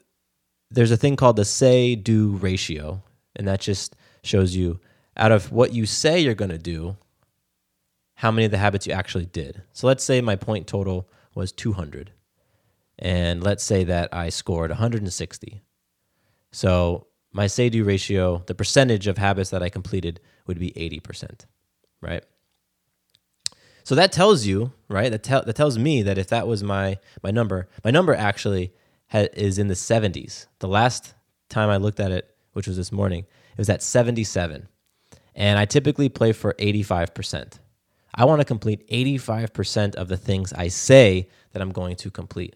there's 0.70 0.90
a 0.90 0.96
thing 0.96 1.16
called 1.16 1.36
the 1.36 1.44
say 1.44 1.94
do 1.94 2.32
ratio, 2.36 3.02
and 3.36 3.46
that 3.46 3.60
just 3.60 3.94
shows 4.22 4.56
you 4.56 4.80
out 5.16 5.32
of 5.32 5.52
what 5.52 5.72
you 5.72 5.86
say 5.86 6.18
you're 6.18 6.34
going 6.34 6.50
to 6.50 6.58
do, 6.58 6.96
how 8.14 8.30
many 8.30 8.46
of 8.46 8.50
the 8.50 8.58
habits 8.58 8.86
you 8.86 8.92
actually 8.92 9.26
did. 9.26 9.62
So 9.72 9.86
let's 9.86 10.02
say 10.02 10.20
my 10.20 10.36
point 10.36 10.66
total 10.66 11.08
was 11.34 11.52
200. 11.52 12.10
And 12.98 13.42
let's 13.42 13.64
say 13.64 13.84
that 13.84 14.10
I 14.12 14.28
scored 14.28 14.70
160. 14.70 15.62
So 16.52 17.06
my 17.32 17.46
say 17.46 17.68
do 17.68 17.84
ratio, 17.84 18.42
the 18.46 18.54
percentage 18.54 19.06
of 19.06 19.18
habits 19.18 19.50
that 19.50 19.62
I 19.62 19.68
completed 19.68 20.20
would 20.46 20.58
be 20.58 20.70
80%, 20.72 21.46
right? 22.00 22.24
So 23.82 23.94
that 23.96 24.12
tells 24.12 24.46
you, 24.46 24.72
right? 24.88 25.10
That, 25.10 25.22
te- 25.22 25.42
that 25.44 25.56
tells 25.56 25.78
me 25.78 26.02
that 26.02 26.16
if 26.18 26.28
that 26.28 26.46
was 26.46 26.62
my 26.62 26.98
my 27.22 27.30
number, 27.30 27.68
my 27.84 27.90
number 27.90 28.14
actually 28.14 28.72
ha- 29.10 29.28
is 29.34 29.58
in 29.58 29.68
the 29.68 29.74
70s. 29.74 30.46
The 30.60 30.68
last 30.68 31.14
time 31.50 31.68
I 31.68 31.76
looked 31.76 32.00
at 32.00 32.12
it, 32.12 32.34
which 32.52 32.66
was 32.66 32.76
this 32.76 32.92
morning, 32.92 33.26
it 33.52 33.58
was 33.58 33.68
at 33.68 33.82
77 33.82 34.68
and 35.34 35.58
I 35.58 35.64
typically 35.64 36.08
play 36.08 36.32
for 36.32 36.54
85%. 36.54 37.58
I 38.14 38.24
want 38.24 38.40
to 38.40 38.44
complete 38.44 38.88
85% 38.88 39.96
of 39.96 40.08
the 40.08 40.16
things 40.16 40.52
I 40.52 40.68
say 40.68 41.28
that 41.52 41.60
I'm 41.60 41.72
going 41.72 41.96
to 41.96 42.10
complete. 42.10 42.54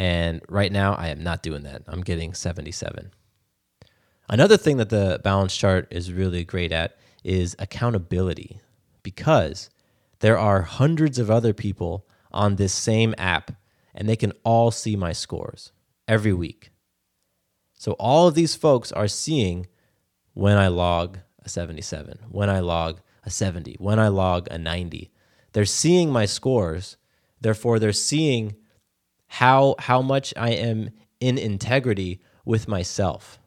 And 0.00 0.40
right 0.48 0.72
now, 0.72 0.94
I 0.94 1.08
am 1.08 1.22
not 1.22 1.42
doing 1.42 1.62
that. 1.64 1.82
I'm 1.86 2.00
getting 2.00 2.32
77. 2.32 3.10
Another 4.30 4.56
thing 4.56 4.78
that 4.78 4.88
the 4.88 5.20
balance 5.22 5.54
chart 5.54 5.88
is 5.90 6.10
really 6.10 6.42
great 6.42 6.72
at 6.72 6.96
is 7.22 7.54
accountability 7.58 8.62
because 9.02 9.68
there 10.20 10.38
are 10.38 10.62
hundreds 10.62 11.18
of 11.18 11.30
other 11.30 11.52
people 11.52 12.06
on 12.32 12.56
this 12.56 12.72
same 12.72 13.14
app 13.18 13.50
and 13.94 14.08
they 14.08 14.16
can 14.16 14.32
all 14.42 14.70
see 14.70 14.96
my 14.96 15.12
scores 15.12 15.70
every 16.08 16.32
week. 16.32 16.70
So 17.74 17.92
all 17.92 18.26
of 18.26 18.34
these 18.34 18.54
folks 18.54 18.92
are 18.92 19.06
seeing 19.06 19.66
when 20.32 20.56
I 20.56 20.68
log 20.68 21.18
a 21.44 21.50
77, 21.50 22.20
when 22.30 22.48
I 22.48 22.60
log 22.60 23.02
a 23.22 23.28
70, 23.28 23.76
when 23.78 23.98
I 23.98 24.08
log 24.08 24.48
a 24.50 24.56
90. 24.56 25.12
They're 25.52 25.66
seeing 25.66 26.10
my 26.10 26.24
scores. 26.24 26.96
Therefore, 27.38 27.78
they're 27.78 27.92
seeing 27.92 28.56
how, 29.32 29.76
how 29.78 30.02
much 30.02 30.34
I 30.36 30.50
am 30.50 30.90
in 31.20 31.38
integrity 31.38 32.20
with 32.44 32.66
myself. 32.66 33.38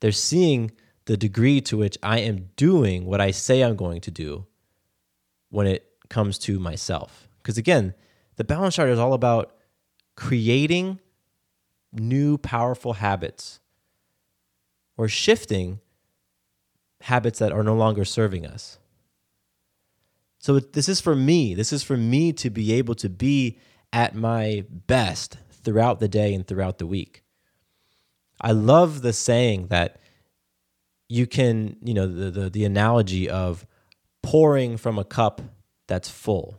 They're 0.00 0.10
seeing 0.10 0.72
the 1.04 1.16
degree 1.16 1.60
to 1.62 1.76
which 1.76 1.96
I 2.02 2.18
am 2.18 2.50
doing 2.56 3.06
what 3.06 3.20
I 3.20 3.30
say 3.30 3.62
I'm 3.62 3.76
going 3.76 4.00
to 4.02 4.10
do 4.10 4.46
when 5.50 5.68
it 5.68 5.88
comes 6.08 6.36
to 6.40 6.58
myself. 6.58 7.28
Because 7.38 7.58
again, 7.58 7.94
the 8.34 8.42
balance 8.42 8.74
chart 8.74 8.90
is 8.90 8.98
all 8.98 9.12
about 9.14 9.54
creating 10.16 10.98
new 11.92 12.38
powerful 12.38 12.94
habits 12.94 13.60
or 14.96 15.06
shifting 15.08 15.78
habits 17.02 17.38
that 17.38 17.52
are 17.52 17.62
no 17.62 17.76
longer 17.76 18.04
serving 18.04 18.44
us. 18.44 18.78
So 20.40 20.58
this 20.58 20.88
is 20.88 21.00
for 21.00 21.14
me. 21.14 21.54
This 21.54 21.72
is 21.72 21.84
for 21.84 21.96
me 21.96 22.32
to 22.32 22.50
be 22.50 22.72
able 22.72 22.96
to 22.96 23.08
be 23.08 23.58
at 23.92 24.14
my 24.14 24.64
best 24.70 25.38
throughout 25.50 26.00
the 26.00 26.08
day 26.08 26.34
and 26.34 26.46
throughout 26.46 26.78
the 26.78 26.86
week. 26.86 27.22
I 28.40 28.52
love 28.52 29.02
the 29.02 29.12
saying 29.12 29.68
that 29.68 30.00
you 31.08 31.26
can, 31.26 31.76
you 31.82 31.94
know, 31.94 32.06
the, 32.06 32.30
the, 32.30 32.50
the 32.50 32.64
analogy 32.64 33.28
of 33.28 33.66
pouring 34.22 34.76
from 34.76 34.98
a 34.98 35.04
cup 35.04 35.40
that's 35.86 36.08
full, 36.08 36.58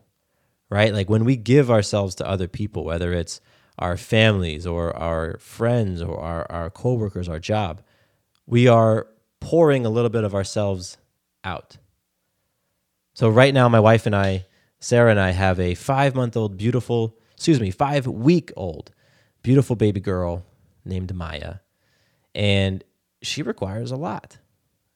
right? 0.69 0.93
Like 0.93 1.09
when 1.09 1.24
we 1.24 1.36
give 1.36 1.69
ourselves 1.69 2.15
to 2.15 2.27
other 2.27 2.48
people, 2.48 2.83
whether 2.83 3.13
it's 3.13 3.41
our 3.77 3.95
families 3.95 4.67
or 4.67 4.95
our 4.98 5.38
friends 5.38 6.01
or 6.01 6.19
our, 6.19 6.45
our 6.51 6.69
coworkers, 6.69 7.29
our 7.29 7.39
job, 7.39 7.81
we 8.45 8.67
are 8.67 9.07
pouring 9.39 9.86
a 9.86 9.89
little 9.89 10.09
bit 10.09 10.24
of 10.24 10.36
ourselves 10.36 10.98
out. 11.43 11.77
So 13.13 13.29
right 13.29 13.53
now, 13.53 13.69
my 13.69 13.79
wife 13.79 14.05
and 14.05 14.15
I, 14.15 14.45
Sarah 14.79 15.12
and 15.12 15.19
I, 15.19 15.31
have 15.31 15.59
a 15.59 15.75
five 15.75 16.15
month 16.15 16.38
old, 16.38 16.57
beautiful, 16.57 17.17
excuse 17.36 17.59
me, 17.59 17.71
five 17.71 18.07
week 18.07 18.51
old, 18.55 18.91
beautiful 19.43 19.75
baby 19.75 20.00
girl 20.00 20.45
named 20.86 21.13
Maya. 21.13 21.55
And 22.33 22.83
she 23.21 23.41
requires 23.41 23.91
a 23.91 23.98
lot. 23.98 24.38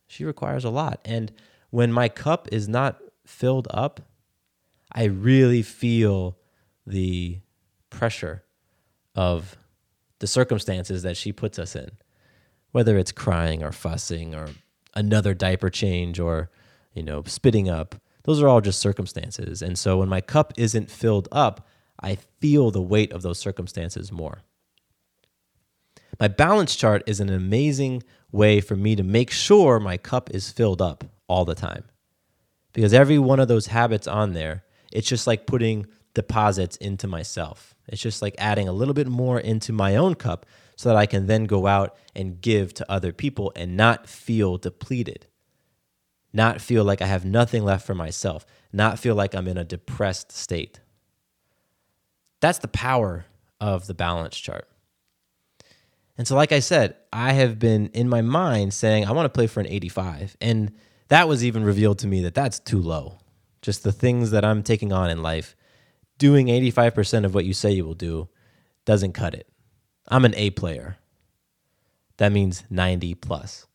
She 0.08 0.24
requires 0.24 0.64
a 0.64 0.70
lot. 0.70 1.02
And 1.04 1.32
when 1.70 1.92
my 1.92 2.08
cup 2.08 2.48
is 2.52 2.68
not 2.68 3.02
filled 3.26 3.68
up, 3.72 4.02
I 4.92 5.06
really 5.06 5.64
feel 5.64 6.38
the 6.86 7.40
pressure 7.90 8.44
of 9.16 9.58
the 10.20 10.28
circumstances 10.28 11.04
that 11.04 11.18
she 11.18 11.32
puts 11.34 11.60
us 11.60 11.76
in, 11.76 11.92
whether 12.72 12.98
it's 12.98 13.12
crying 13.12 13.64
or 13.64 13.72
fussing 13.72 14.36
or 14.36 14.50
another 14.94 15.34
diaper 15.34 15.70
change 15.70 16.20
or, 16.20 16.50
you 16.94 17.04
know, 17.04 17.24
spitting 17.26 17.70
up. 17.70 17.96
Those 18.24 18.42
are 18.42 18.48
all 18.48 18.62
just 18.62 18.80
circumstances. 18.80 19.62
And 19.62 19.78
so 19.78 19.98
when 19.98 20.10
my 20.10 20.22
cup 20.22 20.54
isn't 20.58 20.90
filled 20.90 21.28
up, 21.32 21.68
I 22.02 22.16
feel 22.40 22.72
the 22.72 22.82
weight 22.82 23.12
of 23.12 23.22
those 23.22 23.40
circumstances 23.40 24.12
more. 24.12 24.42
My 26.20 26.28
balance 26.28 26.76
chart 26.76 27.04
is 27.08 27.20
an 27.20 27.30
amazing 27.30 28.04
way 28.32 28.62
for 28.62 28.76
me 28.76 28.96
to 28.96 29.04
make 29.04 29.32
sure 29.32 29.80
my 29.80 29.98
cup 29.98 30.30
is 30.32 30.52
filled 30.52 30.82
up 30.82 31.04
all 31.28 31.46
the 31.46 31.56
time. 31.56 31.86
Because 32.72 32.94
every 32.94 33.20
one 33.20 33.40
of 33.40 33.48
those 33.48 33.68
habits 33.68 34.08
on 34.08 34.34
there, 34.34 34.64
it's 34.92 35.08
just 35.08 35.28
like 35.28 35.46
putting 35.46 35.86
deposits 36.14 36.78
into 36.78 37.08
myself. 37.08 37.76
It's 37.88 38.02
just 38.02 38.22
like 38.22 38.36
adding 38.38 38.68
a 38.68 38.74
little 38.74 38.94
bit 38.94 39.08
more 39.08 39.40
into 39.40 39.74
my 39.74 39.96
own 39.96 40.16
cup 40.16 40.46
so 40.76 40.90
that 40.90 40.96
I 40.96 41.06
can 41.06 41.28
then 41.28 41.46
go 41.46 41.68
out 41.68 41.96
and 42.16 42.42
give 42.42 42.74
to 42.76 42.92
other 42.92 43.12
people 43.12 43.52
and 43.56 43.78
not 43.78 44.08
feel 44.08 44.58
depleted, 44.58 45.28
not 46.34 46.60
feel 46.60 46.84
like 46.84 47.02
I 47.02 47.06
have 47.06 47.24
nothing 47.24 47.64
left 47.64 47.86
for 47.86 47.96
myself, 47.96 48.46
not 48.72 49.00
feel 49.00 49.16
like 49.16 49.36
I'm 49.36 49.48
in 49.48 49.58
a 49.58 49.64
depressed 49.64 50.32
state. 50.32 50.80
That's 52.42 52.60
the 52.60 52.68
power 52.68 53.26
of 53.62 53.88
the 53.88 53.94
balance 53.94 54.38
chart. 54.38 54.68
And 56.18 56.28
so, 56.28 56.36
like 56.36 56.52
I 56.52 56.60
said, 56.60 56.96
I 57.12 57.34
have 57.34 57.58
been 57.58 57.88
in 57.94 58.10
my 58.10 58.22
mind 58.22 58.74
saying, 58.74 59.06
I 59.06 59.12
want 59.12 59.26
to 59.26 59.36
play 59.36 59.48
for 59.48 59.60
an 59.60 59.68
85. 59.68 60.38
And 60.42 60.74
that 61.08 61.28
was 61.28 61.44
even 61.44 61.64
revealed 61.64 62.00
to 62.00 62.08
me 62.08 62.22
that 62.22 62.36
that's 62.36 62.60
too 62.60 62.80
low. 62.80 63.18
Just 63.62 63.84
the 63.84 63.92
things 63.92 64.32
that 64.32 64.44
I'm 64.44 64.62
taking 64.62 64.92
on 64.92 65.10
in 65.10 65.24
life, 65.24 65.56
doing 66.18 66.48
85% 66.48 67.26
of 67.26 67.34
what 67.34 67.46
you 67.46 67.54
say 67.54 67.72
you 67.72 67.86
will 67.86 67.94
do 67.94 68.30
doesn't 68.86 69.14
cut 69.14 69.34
it. 69.34 69.48
I'm 70.08 70.26
an 70.26 70.36
A 70.36 70.50
player. 70.52 70.98
That 72.18 72.32
means 72.32 72.64
90 72.70 73.16
plus. 73.16 73.66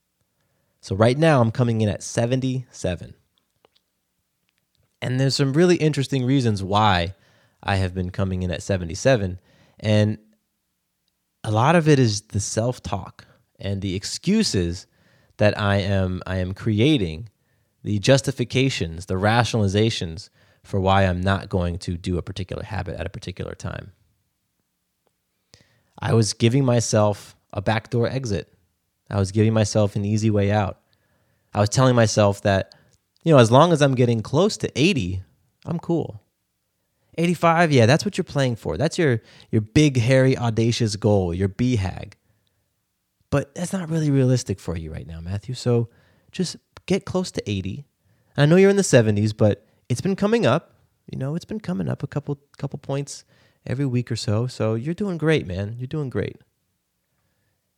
So 0.89 0.97
right 0.97 1.19
now 1.19 1.43
I'm 1.43 1.51
coming 1.51 1.83
in 1.83 1.91
at 1.91 2.03
77. 2.03 3.13
And 5.03 5.21
there's 5.21 5.37
some 5.37 5.53
really 5.53 5.77
interesting 5.77 6.25
reasons 6.25 6.63
why 6.63 7.15
I 7.63 7.77
have 7.77 7.93
been 7.93 8.09
coming 8.09 8.43
in 8.43 8.51
at 8.51 8.63
77. 8.63 9.39
And 9.81 10.17
a 11.45 11.51
lot 11.51 11.77
of 11.77 11.89
it 11.91 11.99
is 11.99 12.23
the 12.23 12.41
self-talk 12.41 13.27
and 13.61 13.83
the 13.83 13.95
excuses 13.95 14.87
that 15.37 15.61
I 15.61 15.77
am 15.77 16.23
I 16.27 16.39
am 16.39 16.55
creating, 16.55 17.29
the 17.85 17.99
justifications, 17.99 19.05
the 19.05 19.17
rationalizations 19.17 20.31
for 20.65 20.81
why 20.81 21.03
I'm 21.03 21.21
not 21.21 21.51
going 21.51 21.77
to 21.81 21.99
do 21.99 22.17
a 22.17 22.23
particular 22.23 22.63
habit 22.63 22.99
at 22.99 23.05
a 23.05 23.11
particular 23.11 23.55
time. 23.55 23.93
I 25.99 26.15
was 26.15 26.33
giving 26.33 26.65
myself 26.65 27.37
a 27.53 27.61
backdoor 27.61 28.09
exit. 28.09 28.58
I 29.11 29.19
was 29.19 29.33
giving 29.33 29.53
myself 29.53 29.97
an 29.97 30.05
easy 30.05 30.31
way 30.31 30.51
out. 30.51 30.81
I 31.55 31.61
was 31.61 31.69
telling 31.69 31.97
myself 31.97 32.43
that, 32.43 32.75
you 33.25 33.33
know, 33.33 33.39
as 33.39 33.51
long 33.51 33.73
as 33.73 33.81
I'm 33.81 33.95
getting 33.95 34.23
close 34.23 34.57
to 34.59 34.71
80, 34.79 35.23
I'm 35.65 35.79
cool. 35.79 36.23
85, 37.17 37.73
yeah, 37.73 37.87
that's 37.87 38.05
what 38.05 38.17
you're 38.17 38.25
playing 38.25 38.57
for. 38.57 38.77
That's 38.77 38.97
your 38.97 39.21
your 39.51 39.61
big 39.61 39.97
hairy 39.99 40.39
audacious 40.39 40.95
goal, 40.97 41.35
your 41.35 41.49
BHAG. 41.49 42.13
But 43.31 43.55
that's 43.55 43.73
not 43.73 43.91
really 43.91 44.11
realistic 44.11 44.61
for 44.61 44.77
you 44.77 44.93
right 44.93 45.07
now, 45.07 45.21
Matthew. 45.21 45.55
So 45.55 45.89
just 46.31 46.57
get 46.87 47.05
close 47.05 47.31
to 47.33 47.51
80. 47.51 47.85
I 48.37 48.47
know 48.47 48.57
you're 48.57 48.71
in 48.71 48.77
the 48.77 48.83
70s, 48.83 49.37
but 49.37 49.67
it's 49.89 50.01
been 50.01 50.17
coming 50.17 50.47
up. 50.47 50.75
You 51.11 51.19
know, 51.19 51.35
it's 51.35 51.45
been 51.45 51.61
coming 51.61 51.89
up 51.89 52.03
a 52.03 52.07
couple 52.07 52.39
couple 52.57 52.79
points 52.79 53.25
every 53.67 53.87
week 53.87 54.13
or 54.13 54.17
so. 54.17 54.47
So 54.47 54.75
you're 54.75 54.95
doing 54.95 55.19
great, 55.19 55.47
man. 55.47 55.75
You're 55.77 55.89
doing 55.89 56.11
great. 56.11 56.37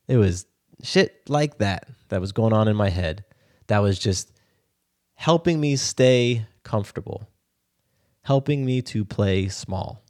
It 0.07 0.17
was 0.17 0.45
shit 0.83 1.21
like 1.29 1.57
that 1.59 1.87
that 2.09 2.21
was 2.21 2.31
going 2.31 2.53
on 2.53 2.67
in 2.67 2.75
my 2.75 2.89
head 2.89 3.23
that 3.67 3.79
was 3.79 3.97
just 3.99 4.31
helping 5.15 5.59
me 5.59 5.75
stay 5.75 6.45
comfortable 6.63 7.27
helping 8.23 8.65
me 8.65 8.81
to 8.81 9.03
play 9.03 9.47
small. 9.47 10.03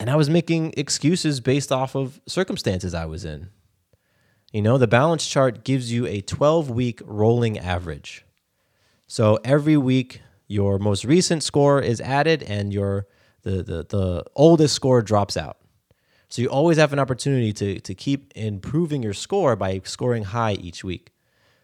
And 0.00 0.08
I 0.08 0.16
was 0.16 0.30
making 0.30 0.74
excuses 0.76 1.40
based 1.40 1.72
off 1.72 1.96
of 1.96 2.20
circumstances 2.26 2.94
I 2.94 3.06
was 3.06 3.24
in. 3.24 3.48
You 4.52 4.62
know, 4.62 4.78
the 4.78 4.86
balance 4.86 5.26
chart 5.26 5.64
gives 5.64 5.92
you 5.92 6.06
a 6.06 6.20
12 6.20 6.70
week 6.70 7.00
rolling 7.04 7.58
average. 7.58 8.24
So 9.06 9.38
every 9.44 9.76
week, 9.76 10.22
your 10.46 10.78
most 10.78 11.04
recent 11.04 11.42
score 11.42 11.80
is 11.80 12.00
added 12.00 12.42
and 12.42 12.72
your 12.72 13.06
the, 13.42 13.62
the, 13.62 13.86
the 13.88 14.24
oldest 14.34 14.74
score 14.74 15.02
drops 15.02 15.36
out. 15.36 15.58
So 16.28 16.42
you 16.42 16.48
always 16.48 16.76
have 16.76 16.92
an 16.92 16.98
opportunity 16.98 17.52
to, 17.54 17.80
to 17.80 17.94
keep 17.94 18.32
improving 18.34 19.02
your 19.02 19.14
score 19.14 19.56
by 19.56 19.80
scoring 19.84 20.24
high 20.24 20.52
each 20.52 20.84
week. 20.84 21.12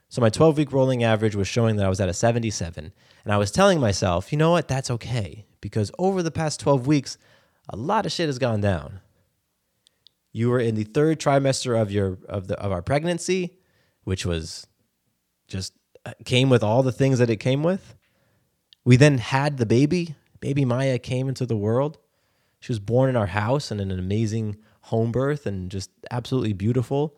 So 0.09 0.21
my 0.21 0.31
12 0.31 0.57
week 0.57 0.73
rolling 0.73 1.03
average 1.03 1.35
was 1.35 1.49
showing 1.49 1.77
that 1.77 1.87
I 1.87 1.89
was 1.89 2.01
at 2.01 2.09
a 2.09 2.15
77. 2.15 2.93
And 3.25 3.33
I 3.33 3.37
was 3.37 3.51
telling 3.51 3.81
myself, 3.81 4.33
you 4.33 4.39
know 4.39 4.53
what? 4.53 4.69
That's 4.69 4.91
okay. 4.91 5.45
Because 5.61 5.91
over 5.99 6.23
the 6.23 6.31
past 6.31 6.61
12 6.61 6.87
weeks, 6.87 7.19
a 7.69 7.77
lot 7.77 8.07
of 8.07 8.13
shit 8.13 8.29
has 8.29 8.39
gone 8.39 8.61
down. 8.61 9.01
You 10.33 10.51
were 10.51 10.61
in 10.61 10.75
the 10.75 10.85
third 10.85 11.21
trimester 11.21 11.81
of 11.81 11.91
your 11.93 12.19
of 12.29 12.49
the 12.49 12.59
of 12.59 12.73
our 12.73 12.83
pregnancy, 12.83 13.59
which 14.03 14.27
was 14.27 14.67
just 15.47 15.73
uh, 16.05 16.13
came 16.25 16.51
with 16.51 16.63
all 16.63 16.83
the 16.83 16.93
things 16.93 17.19
that 17.19 17.31
it 17.31 17.37
came 17.37 17.63
with. 17.63 17.95
We 18.85 18.97
then 18.97 19.19
had 19.19 19.59
the 19.59 19.67
baby. 19.67 20.17
Baby 20.41 20.65
Maya 20.65 20.99
came 20.99 21.29
into 21.29 21.47
the 21.47 21.57
world. 21.57 21.99
She 22.65 22.73
was 22.73 22.81
born 22.81 23.11
in 23.11 23.17
our 23.17 23.27
house 23.27 23.71
and 23.71 23.79
in 23.79 23.91
an 23.91 23.99
amazing 23.99 24.57
home 24.81 25.13
birth 25.13 25.45
and 25.45 25.71
just 25.71 25.91
absolutely 26.11 26.55
beautiful. 26.55 27.15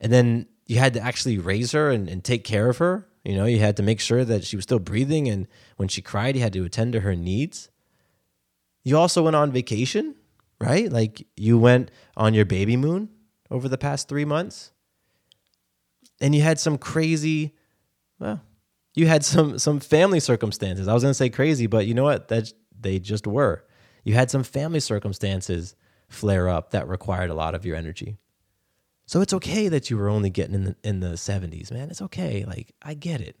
And 0.00 0.10
then 0.10 0.46
you 0.66 0.78
had 0.78 0.94
to 0.94 1.00
actually 1.02 1.36
raise 1.36 1.72
her 1.72 1.90
and, 1.90 2.08
and 2.08 2.24
take 2.24 2.42
care 2.42 2.70
of 2.70 2.78
her. 2.78 3.06
You 3.22 3.36
know, 3.36 3.44
you 3.44 3.58
had 3.58 3.76
to 3.76 3.82
make 3.82 4.00
sure 4.00 4.24
that 4.24 4.44
she 4.44 4.56
was 4.56 4.62
still 4.62 4.78
breathing. 4.78 5.28
And 5.28 5.46
when 5.76 5.88
she 5.88 6.00
cried, 6.00 6.36
you 6.36 6.40
had 6.40 6.54
to 6.54 6.64
attend 6.64 6.94
to 6.94 7.00
her 7.00 7.14
needs. 7.14 7.68
You 8.82 8.96
also 8.96 9.24
went 9.24 9.36
on 9.36 9.52
vacation, 9.52 10.14
right? 10.58 10.90
Like 10.90 11.26
you 11.36 11.58
went 11.58 11.90
on 12.16 12.32
your 12.32 12.46
baby 12.46 12.78
moon 12.78 13.10
over 13.50 13.68
the 13.68 13.76
past 13.76 14.08
three 14.08 14.24
months. 14.24 14.72
And 16.18 16.34
you 16.34 16.40
had 16.40 16.58
some 16.58 16.78
crazy, 16.78 17.54
well, 18.18 18.40
you 18.94 19.06
had 19.06 19.22
some 19.22 19.58
some 19.58 19.80
family 19.80 20.18
circumstances. 20.18 20.88
I 20.88 20.94
was 20.94 21.02
gonna 21.02 21.12
say 21.12 21.28
crazy, 21.28 21.66
but 21.66 21.86
you 21.86 21.92
know 21.92 22.04
what? 22.04 22.28
That 22.28 22.50
they 22.80 22.98
just 22.98 23.26
were. 23.26 23.66
You 24.04 24.14
had 24.14 24.30
some 24.30 24.42
family 24.42 24.80
circumstances 24.80 25.74
flare 26.08 26.48
up 26.48 26.70
that 26.70 26.88
required 26.88 27.30
a 27.30 27.34
lot 27.34 27.54
of 27.54 27.64
your 27.64 27.76
energy. 27.76 28.18
So 29.06 29.20
it's 29.20 29.34
okay 29.34 29.68
that 29.68 29.90
you 29.90 29.96
were 29.96 30.08
only 30.08 30.30
getting 30.30 30.54
in 30.54 30.64
the 30.64 30.76
in 30.82 31.00
the 31.00 31.10
70s, 31.10 31.72
man. 31.72 31.90
It's 31.90 32.02
okay. 32.02 32.44
Like 32.44 32.74
I 32.82 32.94
get 32.94 33.20
it. 33.20 33.36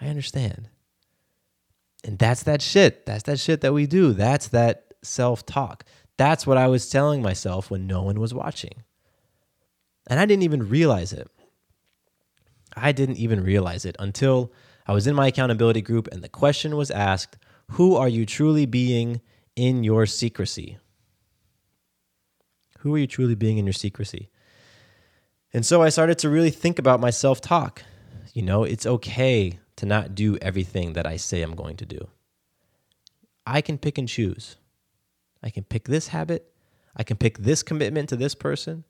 I 0.00 0.08
understand. 0.08 0.68
And 2.04 2.18
that's 2.18 2.44
that 2.44 2.62
shit. 2.62 3.06
That's 3.06 3.24
that 3.24 3.40
shit 3.40 3.60
that 3.62 3.72
we 3.72 3.86
do. 3.86 4.12
That's 4.12 4.48
that 4.48 4.94
self-talk. 5.02 5.84
That's 6.16 6.46
what 6.46 6.56
I 6.56 6.68
was 6.68 6.88
telling 6.88 7.22
myself 7.22 7.70
when 7.70 7.86
no 7.86 8.02
one 8.02 8.20
was 8.20 8.34
watching. 8.34 8.82
And 10.08 10.18
I 10.18 10.26
didn't 10.26 10.44
even 10.44 10.68
realize 10.68 11.12
it. 11.12 11.28
I 12.76 12.92
didn't 12.92 13.16
even 13.16 13.42
realize 13.42 13.84
it 13.84 13.96
until 13.98 14.52
I 14.86 14.92
was 14.92 15.06
in 15.06 15.14
my 15.14 15.26
accountability 15.26 15.82
group 15.82 16.08
and 16.10 16.22
the 16.22 16.28
question 16.28 16.76
was 16.76 16.90
asked, 16.90 17.36
who 17.72 17.96
are 17.96 18.08
you 18.08 18.24
truly 18.24 18.66
being 18.66 19.20
in 19.58 19.82
your 19.82 20.06
secrecy? 20.06 20.78
Who 22.78 22.94
are 22.94 22.98
you 22.98 23.08
truly 23.08 23.34
being 23.34 23.58
in 23.58 23.66
your 23.66 23.72
secrecy? 23.72 24.30
And 25.52 25.66
so 25.66 25.82
I 25.82 25.88
started 25.88 26.18
to 26.20 26.30
really 26.30 26.50
think 26.50 26.78
about 26.78 27.00
my 27.00 27.10
self 27.10 27.40
talk. 27.40 27.82
You 28.32 28.42
know, 28.42 28.62
it's 28.62 28.86
okay 28.86 29.58
to 29.76 29.86
not 29.86 30.14
do 30.14 30.36
everything 30.40 30.92
that 30.92 31.06
I 31.06 31.16
say 31.16 31.42
I'm 31.42 31.56
going 31.56 31.76
to 31.78 31.86
do. 31.86 32.08
I 33.44 33.60
can 33.60 33.78
pick 33.78 33.98
and 33.98 34.08
choose. 34.08 34.56
I 35.42 35.50
can 35.50 35.64
pick 35.64 35.88
this 35.88 36.08
habit. 36.08 36.52
I 36.94 37.02
can 37.02 37.16
pick 37.16 37.38
this 37.38 37.62
commitment 37.64 38.08
to 38.10 38.16
this 38.16 38.36
person. 38.36 38.84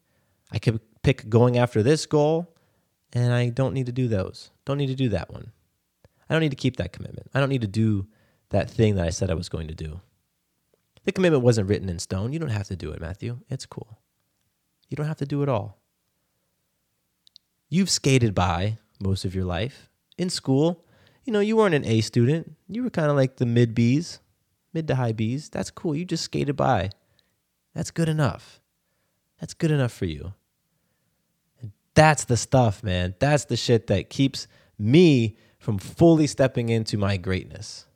I 0.53 0.59
can 0.59 0.81
pick 1.03 1.31
going 1.31 1.57
after 1.57 1.83
this 1.83 2.05
goal. 2.05 2.55
And 3.15 3.33
I 3.33 3.49
don't 3.49 3.73
need 3.73 3.87
to 3.87 3.93
do 3.93 4.07
those. 4.07 4.51
Don't 4.67 4.77
need 4.77 4.89
to 4.89 4.95
do 4.95 5.09
that 5.11 5.33
one. 5.33 5.53
I 6.29 6.35
don't 6.35 6.43
need 6.43 6.51
to 6.51 6.57
keep 6.57 6.77
that 6.77 6.93
commitment. 6.93 7.31
I 7.33 7.41
don't 7.41 7.49
need 7.49 7.63
to 7.63 7.67
do 7.67 8.07
that 8.51 8.71
thing 8.71 8.97
that 8.97 9.07
I 9.07 9.11
said 9.11 9.31
I 9.31 9.35
was 9.35 9.49
going 9.49 9.69
to 9.69 9.75
do. 9.75 10.03
The 11.09 11.13
commitment 11.13 11.43
wasn't 11.43 11.71
written 11.71 11.89
in 11.89 11.99
stone. 12.01 12.35
You 12.35 12.39
don't 12.39 12.51
have 12.51 12.67
to 12.67 12.77
do 12.77 12.91
it, 12.91 13.01
Matthew. 13.01 13.39
It's 13.49 13.65
cool. 13.65 13.99
You 14.91 14.97
don't 14.99 15.07
have 15.07 15.17
to 15.17 15.25
do 15.25 15.43
it 15.43 15.49
all. 15.49 15.79
You've 17.71 17.89
skated 17.89 18.35
by 18.35 18.77
most 19.01 19.25
of 19.25 19.35
your 19.35 19.47
life. 19.47 19.89
In 20.19 20.29
school, 20.29 20.85
you 21.25 21.33
know, 21.33 21.41
you 21.41 21.57
weren't 21.57 21.75
an 21.75 21.87
A 21.87 22.03
student. 22.03 22.57
You 22.69 22.83
were 22.83 22.91
kind 22.91 23.09
of 23.09 23.17
like 23.17 23.37
the 23.37 23.47
mid 23.47 23.75
Bs, 23.75 24.19
mid 24.75 24.87
to 24.89 24.97
high 24.97 25.15
Bs. 25.15 25.49
That's 25.49 25.71
cool. 25.71 25.97
You 25.97 26.05
just 26.05 26.25
skated 26.25 26.57
by. 26.57 26.91
That's 27.75 27.91
good 27.91 28.11
enough. 28.11 28.61
That's 29.41 29.55
good 29.55 29.71
enough 29.71 29.93
for 29.93 30.05
you. 30.05 30.35
And 31.63 31.73
That's 31.95 32.25
the 32.27 32.37
stuff, 32.37 32.83
man. 32.85 33.15
That's 33.19 33.47
the 33.47 33.57
shit 33.57 33.87
that 33.87 34.11
keeps 34.11 34.47
me 34.79 35.39
from 35.59 35.79
fully 35.79 36.27
stepping 36.27 36.69
into 36.69 36.99
my 36.99 37.17
greatness. 37.17 37.87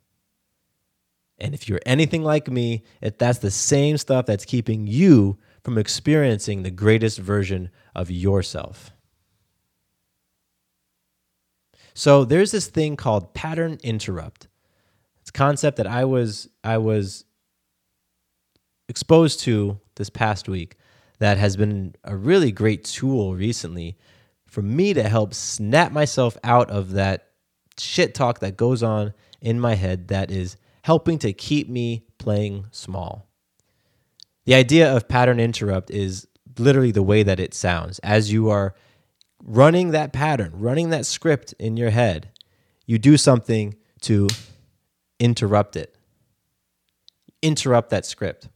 And 1.43 1.53
if 1.53 1.67
you're 1.67 1.81
anything 1.85 2.23
like 2.23 2.49
me, 2.49 2.83
if 3.01 3.17
that's 3.17 3.39
the 3.39 3.51
same 3.51 3.97
stuff 3.97 4.25
that's 4.25 4.45
keeping 4.45 4.87
you 4.87 5.37
from 5.61 5.77
experiencing 5.77 6.63
the 6.63 6.71
greatest 6.71 7.19
version 7.19 7.69
of 7.93 8.09
yourself. 8.09 8.91
So 11.93 12.23
there's 12.23 12.51
this 12.51 12.67
thing 12.67 12.95
called 12.95 13.33
pattern 13.33 13.77
interrupt. 13.83 14.47
It's 15.19 15.31
a 15.31 15.33
concept 15.33 15.77
that 15.77 15.85
I 15.85 16.05
was 16.05 16.47
I 16.63 16.77
was 16.77 17.25
exposed 18.87 19.41
to 19.41 19.81
this 19.95 20.09
past 20.09 20.47
week 20.47 20.77
that 21.19 21.37
has 21.37 21.57
been 21.57 21.93
a 22.05 22.15
really 22.15 22.53
great 22.53 22.85
tool 22.85 23.35
recently 23.35 23.97
for 24.47 24.61
me 24.61 24.93
to 24.93 25.03
help 25.03 25.33
snap 25.33 25.91
myself 25.91 26.37
out 26.43 26.69
of 26.69 26.91
that 26.91 27.31
shit 27.77 28.15
talk 28.15 28.39
that 28.39 28.55
goes 28.55 28.81
on 28.81 29.13
in 29.41 29.59
my 29.59 29.75
head 29.75 30.07
that 30.07 30.31
is 30.31 30.55
helping 30.83 31.17
to 31.17 31.33
keep 31.33 31.69
me 31.69 32.05
playing 32.17 32.65
small. 32.71 33.27
The 34.45 34.53
idea 34.53 34.93
of 34.93 35.07
pattern 35.07 35.39
interrupt 35.39 35.89
is 35.89 36.27
literally 36.57 36.91
the 36.91 37.03
way 37.03 37.23
that 37.23 37.39
it 37.39 37.53
sounds. 37.53 37.99
As 37.99 38.31
you 38.31 38.49
are 38.49 38.75
running 39.41 39.91
that 39.91 40.13
pattern, 40.13 40.51
running 40.53 40.89
that 40.89 41.05
script 41.05 41.53
in 41.57 41.77
your 41.77 41.89
head, 41.89 42.31
you 42.85 42.97
do 42.97 43.15
something 43.17 43.75
to 44.01 44.27
interrupt 45.19 45.77
it. 45.77 45.95
Interrupt 47.41 47.89
that 47.89 48.05
script. 48.05 48.49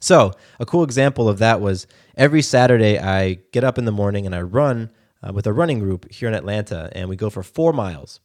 So, 0.00 0.32
a 0.58 0.66
cool 0.66 0.82
example 0.82 1.28
of 1.28 1.38
that 1.38 1.60
was 1.60 1.86
every 2.16 2.42
Saturday 2.42 2.98
I 2.98 3.38
get 3.52 3.64
up 3.64 3.78
in 3.78 3.84
the 3.84 3.92
morning 3.92 4.26
and 4.26 4.34
I 4.34 4.42
run 4.42 4.90
uh, 5.22 5.32
with 5.32 5.46
a 5.46 5.52
running 5.52 5.78
group 5.78 6.10
here 6.10 6.28
in 6.28 6.34
Atlanta, 6.34 6.90
and 6.92 7.08
we 7.08 7.16
go 7.16 7.30
for 7.30 7.42
four 7.42 7.72
miles. 7.72 8.20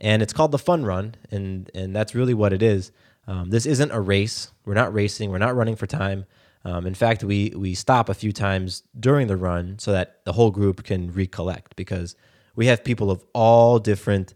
And 0.00 0.22
it's 0.22 0.32
called 0.32 0.52
the 0.52 0.58
Fun 0.58 0.84
Run, 0.84 1.14
and, 1.30 1.70
and 1.74 1.94
that's 1.94 2.14
really 2.14 2.34
what 2.34 2.52
it 2.52 2.62
is. 2.62 2.92
Um, 3.26 3.50
this 3.50 3.64
isn't 3.64 3.90
a 3.90 4.00
race. 4.00 4.50
We're 4.64 4.74
not 4.74 4.92
racing, 4.92 5.30
we're 5.30 5.38
not 5.38 5.56
running 5.56 5.76
for 5.76 5.86
time. 5.86 6.26
Um, 6.64 6.86
in 6.86 6.94
fact, 6.94 7.22
we 7.22 7.52
we 7.54 7.74
stop 7.74 8.08
a 8.08 8.14
few 8.14 8.32
times 8.32 8.82
during 8.98 9.26
the 9.26 9.36
run 9.36 9.78
so 9.78 9.92
that 9.92 10.24
the 10.24 10.32
whole 10.32 10.50
group 10.50 10.82
can 10.82 11.12
recollect 11.12 11.76
because 11.76 12.16
we 12.56 12.66
have 12.66 12.82
people 12.82 13.10
of 13.10 13.22
all 13.34 13.78
different 13.78 14.34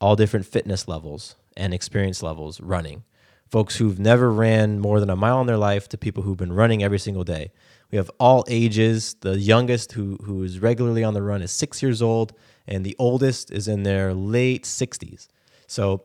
all 0.00 0.16
different 0.16 0.44
fitness 0.44 0.88
levels 0.88 1.36
and 1.56 1.72
experience 1.72 2.22
levels 2.22 2.60
running. 2.60 3.04
Folks 3.48 3.76
who've 3.76 3.98
never 3.98 4.30
ran 4.30 4.80
more 4.80 4.98
than 4.98 5.08
a 5.08 5.16
mile 5.16 5.40
in 5.40 5.46
their 5.46 5.56
life 5.56 5.88
to 5.88 5.96
people 5.96 6.24
who've 6.24 6.36
been 6.36 6.52
running 6.52 6.82
every 6.82 6.98
single 6.98 7.24
day. 7.24 7.52
We 7.92 7.96
have 7.96 8.10
all 8.18 8.44
ages. 8.48 9.14
The 9.20 9.38
youngest 9.38 9.92
who 9.92 10.16
who 10.24 10.42
is 10.42 10.58
regularly 10.58 11.04
on 11.04 11.14
the 11.14 11.22
run 11.22 11.42
is 11.42 11.52
six 11.52 11.80
years 11.80 12.02
old, 12.02 12.32
and 12.66 12.84
the 12.84 12.96
oldest 12.98 13.50
is 13.50 13.68
in 13.68 13.82
their 13.82 14.12
late 14.12 14.64
60s. 14.64 15.28
So 15.66 16.04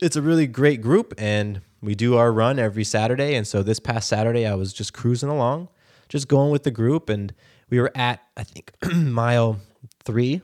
it's 0.00 0.16
a 0.16 0.22
really 0.22 0.46
great 0.46 0.80
group, 0.80 1.14
and 1.18 1.60
we 1.80 1.94
do 1.94 2.16
our 2.16 2.32
run 2.32 2.58
every 2.58 2.84
Saturday. 2.84 3.34
And 3.34 3.46
so 3.46 3.62
this 3.62 3.78
past 3.78 4.08
Saturday, 4.08 4.46
I 4.46 4.54
was 4.54 4.72
just 4.72 4.92
cruising 4.92 5.28
along, 5.28 5.68
just 6.08 6.28
going 6.28 6.50
with 6.50 6.64
the 6.64 6.70
group. 6.70 7.08
And 7.08 7.34
we 7.70 7.80
were 7.80 7.92
at, 7.94 8.20
I 8.36 8.42
think, 8.44 8.72
mile 8.94 9.60
three, 10.04 10.42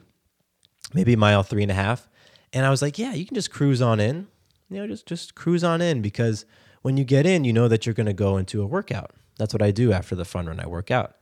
maybe 0.94 1.16
mile 1.16 1.42
three 1.42 1.62
and 1.62 1.70
a 1.70 1.74
half. 1.74 2.08
And 2.52 2.66
I 2.66 2.70
was 2.70 2.82
like, 2.82 2.98
yeah, 2.98 3.14
you 3.14 3.24
can 3.24 3.34
just 3.34 3.50
cruise 3.50 3.80
on 3.80 4.00
in. 4.00 4.28
You 4.68 4.78
know, 4.78 4.86
just 4.86 5.06
just 5.06 5.34
cruise 5.34 5.64
on 5.64 5.80
in 5.80 6.00
because 6.00 6.44
when 6.82 6.96
you 6.96 7.04
get 7.04 7.26
in, 7.26 7.44
you 7.44 7.52
know 7.52 7.68
that 7.68 7.86
you're 7.86 7.94
going 7.94 8.06
to 8.06 8.12
go 8.12 8.36
into 8.36 8.62
a 8.62 8.66
workout. 8.66 9.12
That's 9.36 9.52
what 9.52 9.62
I 9.62 9.70
do 9.70 9.92
after 9.92 10.14
the 10.14 10.24
fun 10.24 10.46
run. 10.46 10.60
I 10.60 10.66
work 10.66 10.90
out. 10.90 11.16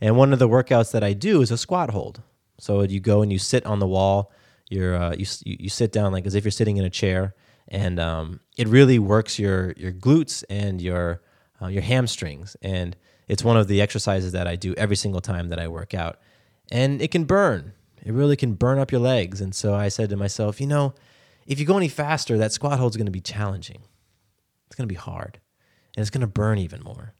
And 0.00 0.16
one 0.16 0.32
of 0.32 0.38
the 0.38 0.48
workouts 0.48 0.92
that 0.92 1.04
I 1.04 1.12
do 1.12 1.42
is 1.42 1.50
a 1.50 1.58
squat 1.58 1.90
hold. 1.90 2.22
So 2.58 2.82
you 2.82 3.00
go 3.00 3.22
and 3.22 3.32
you 3.32 3.38
sit 3.38 3.66
on 3.66 3.78
the 3.78 3.86
wall. 3.86 4.32
You're 4.68 4.94
uh, 4.94 5.14
you 5.16 5.26
you 5.44 5.68
sit 5.68 5.92
down 5.92 6.12
like 6.12 6.26
as 6.26 6.34
if 6.34 6.44
you're 6.44 6.50
sitting 6.50 6.76
in 6.76 6.84
a 6.84 6.90
chair, 6.90 7.34
and 7.68 8.00
um, 8.00 8.40
it 8.56 8.68
really 8.68 8.98
works 8.98 9.38
your 9.38 9.72
your 9.72 9.92
glutes 9.92 10.44
and 10.48 10.80
your 10.80 11.20
uh, 11.60 11.66
your 11.68 11.82
hamstrings. 11.82 12.56
And 12.62 12.96
it's 13.28 13.44
one 13.44 13.56
of 13.56 13.68
the 13.68 13.80
exercises 13.80 14.32
that 14.32 14.46
I 14.46 14.56
do 14.56 14.74
every 14.74 14.96
single 14.96 15.20
time 15.20 15.48
that 15.48 15.58
I 15.58 15.68
work 15.68 15.94
out, 15.94 16.18
and 16.70 17.02
it 17.02 17.10
can 17.10 17.24
burn. 17.24 17.72
It 18.02 18.12
really 18.12 18.36
can 18.36 18.54
burn 18.54 18.78
up 18.78 18.92
your 18.92 19.00
legs. 19.00 19.40
And 19.40 19.54
so 19.54 19.74
I 19.74 19.88
said 19.88 20.10
to 20.10 20.16
myself, 20.16 20.60
you 20.60 20.66
know, 20.66 20.94
if 21.46 21.58
you 21.58 21.64
go 21.64 21.76
any 21.76 21.88
faster, 21.88 22.36
that 22.36 22.52
squat 22.52 22.78
hold 22.78 22.92
is 22.92 22.96
going 22.96 23.06
to 23.06 23.12
be 23.12 23.20
challenging. 23.20 23.82
It's 24.66 24.76
going 24.76 24.88
to 24.88 24.92
be 24.92 24.98
hard, 24.98 25.40
and 25.96 26.02
it's 26.02 26.10
going 26.10 26.20
to 26.20 26.26
burn 26.26 26.58
even 26.58 26.82
more. 26.82 27.14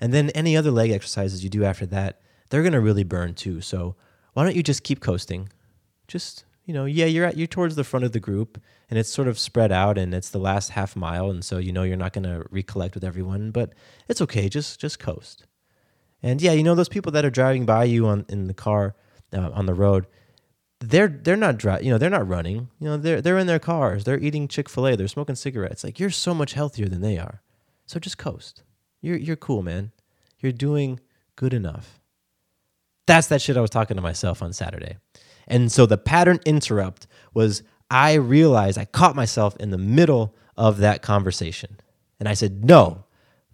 And 0.00 0.12
then 0.12 0.30
any 0.30 0.56
other 0.56 0.70
leg 0.70 0.90
exercises 0.90 1.44
you 1.44 1.50
do 1.50 1.64
after 1.64 1.86
that, 1.86 2.20
they're 2.50 2.62
going 2.62 2.72
to 2.72 2.80
really 2.80 3.04
burn 3.04 3.34
too. 3.34 3.60
So 3.60 3.96
why 4.32 4.44
don't 4.44 4.56
you 4.56 4.62
just 4.62 4.82
keep 4.82 5.00
coasting? 5.00 5.48
Just 6.08 6.44
you 6.64 6.74
know, 6.74 6.84
yeah, 6.84 7.06
you're 7.06 7.24
at 7.24 7.36
you're 7.36 7.46
towards 7.46 7.74
the 7.74 7.84
front 7.84 8.04
of 8.04 8.12
the 8.12 8.20
group, 8.20 8.60
and 8.88 8.98
it's 8.98 9.08
sort 9.08 9.28
of 9.28 9.38
spread 9.38 9.72
out, 9.72 9.98
and 9.98 10.14
it's 10.14 10.30
the 10.30 10.38
last 10.38 10.70
half 10.70 10.94
mile, 10.94 11.30
and 11.30 11.44
so 11.44 11.58
you 11.58 11.72
know 11.72 11.82
you're 11.82 11.96
not 11.96 12.12
going 12.12 12.24
to 12.24 12.44
recollect 12.50 12.94
with 12.94 13.04
everyone, 13.04 13.50
but 13.50 13.72
it's 14.08 14.20
okay. 14.22 14.48
Just 14.48 14.80
just 14.80 14.98
coast. 14.98 15.46
And 16.22 16.40
yeah, 16.40 16.52
you 16.52 16.62
know 16.62 16.74
those 16.74 16.88
people 16.88 17.10
that 17.12 17.24
are 17.24 17.30
driving 17.30 17.66
by 17.66 17.84
you 17.84 18.06
on 18.06 18.24
in 18.28 18.46
the 18.46 18.54
car 18.54 18.94
uh, 19.32 19.50
on 19.52 19.66
the 19.66 19.74
road, 19.74 20.06
they're 20.78 21.08
they're 21.08 21.36
not 21.36 21.58
dri- 21.58 21.82
you 21.82 21.90
know 21.90 21.98
they're 21.98 22.10
not 22.10 22.28
running. 22.28 22.68
You 22.78 22.90
know 22.90 22.96
they're 22.96 23.20
they're 23.20 23.38
in 23.38 23.48
their 23.48 23.58
cars. 23.58 24.04
They're 24.04 24.20
eating 24.20 24.46
Chick 24.46 24.68
Fil 24.68 24.86
A. 24.86 24.96
They're 24.96 25.08
smoking 25.08 25.34
cigarettes. 25.34 25.82
Like 25.82 25.98
you're 25.98 26.10
so 26.10 26.32
much 26.32 26.52
healthier 26.52 26.88
than 26.88 27.00
they 27.00 27.18
are. 27.18 27.42
So 27.86 27.98
just 27.98 28.18
coast. 28.18 28.62
You're 29.00 29.16
you're 29.16 29.36
cool, 29.36 29.62
man. 29.62 29.90
You're 30.38 30.52
doing 30.52 31.00
good 31.34 31.54
enough. 31.54 32.00
That's 33.12 33.26
that 33.26 33.42
shit 33.42 33.58
I 33.58 33.60
was 33.60 33.68
talking 33.68 33.96
to 33.96 34.02
myself 34.02 34.40
on 34.42 34.54
Saturday. 34.54 34.96
And 35.46 35.70
so 35.70 35.84
the 35.84 35.98
pattern 35.98 36.40
interrupt 36.46 37.06
was 37.34 37.62
I 37.90 38.14
realized 38.14 38.78
I 38.78 38.86
caught 38.86 39.14
myself 39.14 39.54
in 39.56 39.68
the 39.68 39.76
middle 39.76 40.34
of 40.56 40.78
that 40.78 41.02
conversation. 41.02 41.76
And 42.18 42.26
I 42.26 42.32
said, 42.32 42.64
no, 42.64 43.04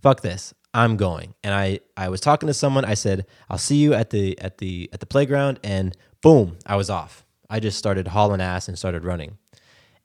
fuck 0.00 0.20
this. 0.20 0.54
I'm 0.72 0.96
going. 0.96 1.34
And 1.42 1.52
I, 1.52 1.80
I 1.96 2.08
was 2.08 2.20
talking 2.20 2.46
to 2.46 2.54
someone. 2.54 2.84
I 2.84 2.94
said, 2.94 3.26
I'll 3.50 3.58
see 3.58 3.78
you 3.78 3.94
at 3.94 4.10
the 4.10 4.38
at 4.38 4.58
the 4.58 4.88
at 4.92 5.00
the 5.00 5.06
playground. 5.06 5.58
And 5.64 5.96
boom, 6.22 6.58
I 6.64 6.76
was 6.76 6.88
off. 6.88 7.24
I 7.50 7.58
just 7.58 7.78
started 7.78 8.06
hauling 8.06 8.40
ass 8.40 8.68
and 8.68 8.78
started 8.78 9.02
running. 9.02 9.38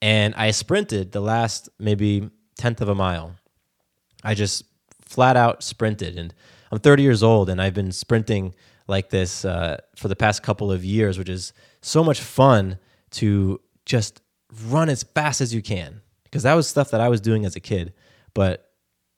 And 0.01 0.33
I 0.33 0.49
sprinted 0.49 1.11
the 1.11 1.21
last 1.21 1.69
maybe 1.77 2.31
tenth 2.57 2.81
of 2.81 2.89
a 2.89 2.95
mile. 2.95 3.35
I 4.23 4.33
just 4.33 4.63
flat 5.01 5.37
out 5.37 5.61
sprinted. 5.61 6.17
And 6.17 6.33
I'm 6.71 6.79
30 6.79 7.03
years 7.03 7.21
old 7.21 7.51
and 7.51 7.61
I've 7.61 7.75
been 7.75 7.91
sprinting 7.91 8.55
like 8.87 9.09
this 9.09 9.45
uh, 9.45 9.77
for 9.95 10.07
the 10.07 10.15
past 10.15 10.43
couple 10.43 10.71
of 10.71 10.83
years, 10.83 11.17
which 11.17 11.29
is 11.29 11.53
so 11.81 12.03
much 12.03 12.19
fun 12.19 12.77
to 13.11 13.61
just 13.85 14.21
run 14.67 14.89
as 14.89 15.03
fast 15.03 15.41
as 15.41 15.53
you 15.53 15.61
can 15.61 16.01
because 16.23 16.43
that 16.43 16.53
was 16.53 16.67
stuff 16.67 16.91
that 16.91 17.01
I 17.01 17.09
was 17.09 17.21
doing 17.21 17.45
as 17.45 17.55
a 17.55 17.59
kid. 17.59 17.93
But 18.33 18.71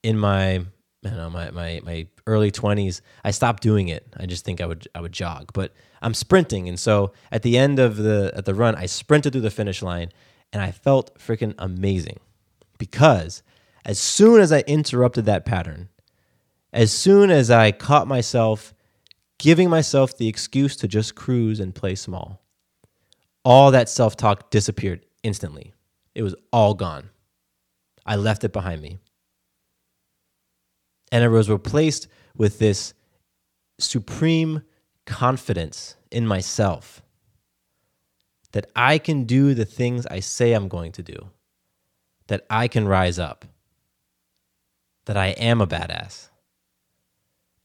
in 0.04 0.18
my 0.18 0.66
know 1.04 1.30
my 1.30 1.52
my 1.52 1.82
my 1.84 2.08
early 2.28 2.52
20s, 2.52 3.02
I 3.24 3.32
stopped 3.32 3.64
doing 3.64 3.88
it. 3.88 4.08
I 4.18 4.26
just 4.26 4.46
think 4.46 4.62
I 4.62 4.66
would 4.66 4.88
I 4.94 5.02
would 5.02 5.12
jog, 5.12 5.52
but 5.54 5.74
I'm 6.02 6.14
sprinting, 6.14 6.68
and 6.68 6.80
so 6.80 7.14
at 7.32 7.42
the 7.42 7.58
end 7.58 7.80
of 7.80 7.98
the 7.98 8.32
at 8.36 8.46
the 8.46 8.54
run, 8.54 8.76
I 8.76 8.86
sprinted 8.86 9.34
through 9.34 9.42
the 9.42 9.52
finish 9.52 9.82
line, 9.82 10.12
and 10.52 10.62
I 10.62 10.72
felt 10.72 11.18
freaking 11.18 11.56
amazing 11.58 12.20
because 12.78 13.44
as 13.86 14.00
soon 14.00 14.42
as 14.42 14.52
I 14.52 14.60
interrupted 14.62 15.26
that 15.26 15.46
pattern, 15.46 15.90
as 16.74 16.92
soon 16.92 17.30
as 17.32 17.50
I 17.50 17.72
caught 17.72 18.08
myself 18.08 18.74
giving 19.46 19.70
myself 19.70 20.18
the 20.18 20.28
excuse 20.28 20.76
to 20.76 20.88
just 20.88 21.14
cruise 21.14 21.60
and 21.60 21.76
play 21.76 21.94
small. 21.94 22.42
All 23.44 23.70
that 23.70 23.88
self 23.90 24.18
talk 24.18 24.50
disappeared 24.50 25.06
instantly. 25.22 25.72
It 26.16 26.24
was 26.24 26.34
all 26.52 26.74
gone. 26.74 27.12
I 28.08 28.16
left 28.16 28.44
it 28.44 28.52
behind 28.52 28.82
me. 28.82 28.98
And 31.12 31.24
it 31.24 31.30
was 31.30 31.48
replaced 31.48 32.08
with 32.36 32.58
this 32.58 32.96
supreme 33.78 34.64
confidence 35.06 35.96
in 36.10 36.26
myself 36.26 37.04
that 38.52 38.66
I 38.76 38.98
can 38.98 39.26
do 39.26 39.54
the 39.54 39.66
things 39.66 40.08
I 40.08 40.22
say 40.22 40.54
I'm 40.54 40.68
going 40.68 40.92
to 40.94 41.04
do, 41.04 41.30
that 42.30 42.48
I 42.50 42.68
can 42.68 42.88
rise 42.88 43.20
up, 43.20 43.46
that 45.06 45.18
I 45.18 45.28
am 45.28 45.62
a 45.62 45.68
badass, 45.68 46.30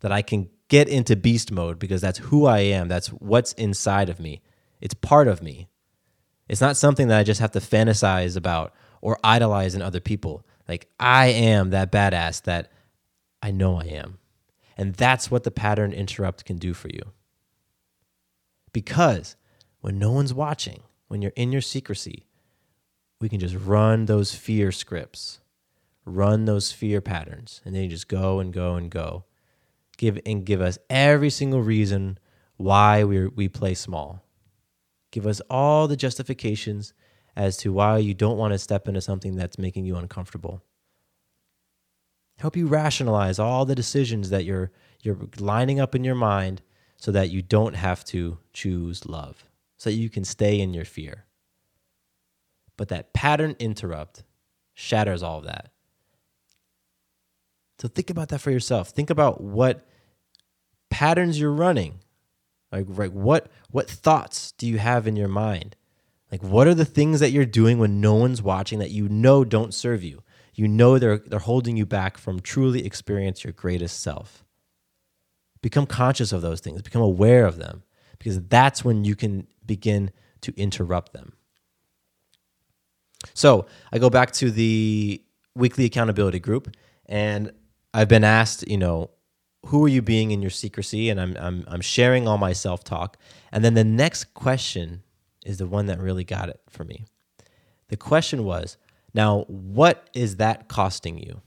that 0.01 0.13
I 0.13 0.21
can 0.21 0.51
get 0.71 0.89
into 0.89 1.17
beast 1.17 1.53
mode 1.53 1.79
because 1.79 2.01
that's 2.01 2.19
who 2.19 2.47
I 2.47 2.61
am. 2.61 2.89
That's 2.89 3.09
what's 3.09 3.53
inside 3.55 4.09
of 4.09 4.19
me. 4.19 4.41
It's 4.81 4.95
part 4.95 5.29
of 5.29 5.43
me. 5.43 5.69
It's 6.49 6.61
not 6.61 6.77
something 6.77 7.09
that 7.09 7.19
I 7.19 7.25
just 7.25 7.41
have 7.41 7.51
to 7.53 7.61
fantasize 7.61 8.37
about 8.37 8.73
or 9.03 9.19
idolize 9.23 9.75
in 9.75 9.83
other 9.83 10.01
people. 10.01 10.47
Like, 10.67 10.89
I 10.99 11.27
am 11.27 11.71
that 11.71 11.93
badass 11.93 12.43
that 12.43 12.71
I 13.43 13.51
know 13.51 13.77
I 13.81 13.85
am. 13.85 14.19
And 14.77 14.95
that's 14.95 15.31
what 15.31 15.43
the 15.43 15.51
pattern 15.51 15.93
interrupt 15.93 16.45
can 16.45 16.57
do 16.57 16.73
for 16.73 16.89
you. 16.89 17.03
Because 18.73 19.37
when 19.81 19.99
no 19.99 20.13
one's 20.13 20.33
watching, 20.33 20.85
when 21.09 21.21
you're 21.21 21.33
in 21.35 21.51
your 21.53 21.61
secrecy, 21.61 22.27
we 23.21 23.29
can 23.29 23.41
just 23.41 23.57
run 23.57 24.07
those 24.07 24.35
fear 24.35 24.71
scripts, 24.71 25.41
run 26.05 26.45
those 26.45 26.71
fear 26.71 27.01
patterns, 27.01 27.61
and 27.65 27.75
then 27.75 27.83
you 27.83 27.89
just 27.89 28.09
go 28.09 28.39
and 28.39 28.53
go 28.53 28.77
and 28.77 28.91
go 28.91 29.25
give 30.01 30.19
and 30.25 30.47
give 30.47 30.63
us 30.63 30.79
every 30.89 31.29
single 31.29 31.61
reason 31.61 32.19
why 32.57 33.05
we 33.05 33.27
we 33.27 33.49
play 33.49 33.75
small. 33.75 34.25
Give 35.13 35.27
us 35.27 35.41
all 35.51 35.87
the 35.87 35.97
justifications 35.97 36.95
as 37.37 37.59
to 37.59 37.73
why 37.73 37.99
you 37.99 38.15
don't 38.15 38.39
want 38.39 38.53
to 38.53 38.59
step 38.59 38.89
into 38.89 39.01
something 39.03 39.37
that's 39.37 39.59
making 39.59 39.85
you 39.85 39.97
uncomfortable. 39.97 40.63
Help 42.39 42.57
you 42.57 42.67
rationalize 42.67 43.39
all 43.39 43.67
the 43.67 43.75
decisions 43.75 44.31
that 44.31 44.45
you're 44.45 44.71
you're 45.03 45.19
lining 45.39 45.79
up 45.79 45.95
in 45.95 46.03
your 46.03 46.15
mind 46.15 46.63
so 46.97 47.13
that 47.13 47.31
you 47.31 47.43
don't 47.43 47.75
have 47.77 48.03
to 48.05 48.39
choose 48.55 49.05
love, 49.07 49.45
so 49.77 49.91
that 49.91 49.97
you 49.97 50.09
can 50.09 50.25
stay 50.25 50.61
in 50.61 50.73
your 50.73 50.87
fear. 50.87 51.27
But 52.79 52.89
that 52.89 53.13
pattern 53.13 53.55
interrupt 53.59 54.25
shatters 54.73 55.23
all 55.23 55.39
of 55.39 55.45
that. 55.45 55.73
So 57.79 57.89
think 57.89 58.09
about 58.09 58.31
that 58.31 58.41
for 58.41 58.51
yourself. 58.51 58.91
Think 58.91 59.11
about 59.11 59.43
what 59.43 59.87
patterns 60.91 61.41
you're 61.41 61.53
running. 61.53 62.01
Like, 62.73 62.87
like 62.89 63.13
what 63.13 63.51
what 63.71 63.91
thoughts 63.91 64.53
do 64.53 64.67
you 64.67 64.79
have 64.79 65.07
in 65.07 65.17
your 65.17 65.29
mind? 65.29 65.77
Like 66.31 66.43
what 66.43 66.67
are 66.67 66.75
the 66.75 66.85
things 66.85 67.21
that 67.21 67.31
you're 67.31 67.45
doing 67.45 67.79
when 67.79 68.01
no 68.01 68.15
one's 68.15 68.43
watching 68.43 68.79
that 68.79 68.91
you 68.91 69.09
know 69.09 69.45
don't 69.45 69.75
serve 69.75 70.05
you? 70.05 70.23
You 70.55 70.69
know 70.69 70.99
they're 70.99 71.19
they're 71.19 71.39
holding 71.39 71.77
you 71.77 71.87
back 71.87 72.19
from 72.19 72.41
truly 72.41 72.85
experience 72.85 73.45
your 73.45 73.53
greatest 73.53 74.01
self. 74.01 74.45
Become 75.63 75.87
conscious 75.87 76.33
of 76.33 76.43
those 76.43 76.61
things, 76.61 76.83
become 76.83 77.03
aware 77.03 77.45
of 77.47 77.57
them, 77.59 77.83
because 78.19 78.41
that's 78.43 78.85
when 78.85 79.05
you 79.05 79.15
can 79.15 79.47
begin 79.67 80.11
to 80.41 80.55
interrupt 80.57 81.13
them. 81.13 81.35
So 83.35 83.67
I 83.93 83.99
go 83.99 84.09
back 84.11 84.31
to 84.33 84.51
the 84.51 85.23
weekly 85.55 85.85
accountability 85.85 86.41
group, 86.41 86.75
and 87.07 87.53
I've 87.93 88.09
been 88.09 88.25
asked, 88.25 88.67
you 88.69 88.79
know, 88.79 89.11
who 89.67 89.85
are 89.85 89.89
you 89.89 90.03
being 90.03 90.31
in 90.31 90.41
your 90.41 90.51
secrecy? 90.51 91.11
And 91.11 91.21
I'm 91.21 91.37
I'm 91.37 91.65
I'm 91.69 91.81
sharing 91.81 92.27
all 92.27 92.39
my 92.39 92.53
self 92.53 92.85
talk. 92.85 93.17
And 93.53 93.65
then 93.65 93.75
the 93.75 93.85
next 93.85 94.35
question 94.35 95.03
is 95.45 95.59
the 95.59 95.67
one 95.67 95.87
that 95.87 95.99
really 95.99 96.25
got 96.25 96.49
it 96.49 96.61
for 96.69 96.85
me. 96.85 97.05
The 97.89 97.97
question 97.97 98.45
was, 98.45 98.77
now 99.15 99.45
what 99.49 100.09
is 100.15 100.37
that 100.37 100.69
costing 100.69 101.19
you? 101.19 101.43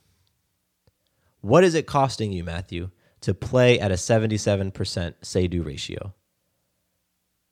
What 1.41 1.63
is 1.63 1.75
it 1.75 1.87
costing 1.87 2.31
you, 2.31 2.43
Matthew, 2.43 2.89
to 3.21 3.33
play 3.33 3.79
at 3.79 3.91
a 3.91 3.95
77% 3.95 5.13
say 5.21 5.47
do 5.47 5.61
ratio? 5.61 6.13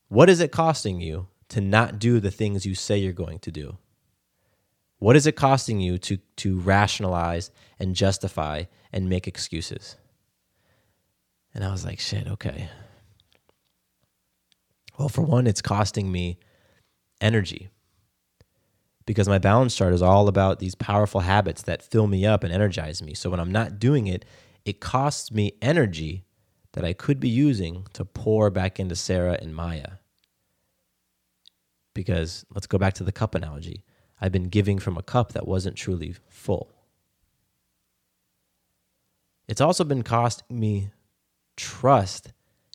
What 0.08 0.30
is 0.30 0.42
it 0.42 0.52
costing 0.52 1.00
you 1.00 1.28
to 1.50 1.62
not 1.62 2.00
do 2.00 2.20
the 2.20 2.32
things 2.32 2.66
you 2.66 2.76
say 2.76 2.98
you're 2.98 3.14
going 3.14 3.40
to 3.40 3.52
do? 3.52 3.78
What 5.00 5.16
is 5.16 5.26
it 5.26 5.36
costing 5.36 5.80
you 5.80 5.98
to, 6.00 6.18
to 6.38 6.60
rationalize 6.60 7.52
and 7.80 7.96
justify 7.96 8.66
and 8.92 9.10
make 9.10 9.28
excuses? 9.28 9.96
And 11.54 11.64
I 11.64 11.72
was 11.72 11.86
like, 11.86 12.00
shit, 12.00 12.28
okay. 12.28 12.70
Well, 14.98 15.10
for 15.10 15.22
one, 15.22 15.48
it's 15.48 15.62
costing 15.62 16.12
me 16.12 16.38
energy 17.20 17.70
because 19.06 19.28
my 19.28 19.40
balance 19.40 19.76
chart 19.76 19.94
is 19.94 20.02
all 20.02 20.28
about 20.28 20.60
these 20.60 20.76
powerful 20.76 21.22
habits 21.22 21.64
that 21.64 21.82
fill 21.82 22.08
me 22.08 22.26
up 22.26 22.44
and 22.44 22.54
energize 22.54 23.02
me. 23.02 23.14
So 23.14 23.30
when 23.30 23.40
I'm 23.40 23.52
not 23.52 23.80
doing 23.80 24.08
it, 24.08 24.26
it 24.64 24.80
costs 24.80 25.32
me 25.32 25.54
energy 25.62 26.24
that 26.74 26.86
I 26.86 26.94
could 26.94 27.20
be 27.20 27.30
using 27.30 27.86
to 27.94 28.06
pour 28.06 28.50
back 28.50 28.80
into 28.80 28.96
Sarah 28.96 29.38
and 29.42 29.56
Maya. 29.56 29.94
Because 31.94 32.46
let's 32.54 32.68
go 32.68 32.78
back 32.78 32.94
to 32.96 33.04
the 33.04 33.12
cup 33.12 33.36
analogy. 33.36 33.84
I've 34.22 34.32
been 34.32 34.50
giving 34.50 34.80
from 34.80 34.98
a 34.98 35.04
cup 35.04 35.34
that 35.34 35.48
wasn't 35.48 35.76
truly 35.76 36.16
full. 36.30 36.72
It's 39.48 39.60
also 39.60 39.84
been 39.84 40.04
costing 40.04 40.58
me 40.58 40.92
trust 41.58 42.34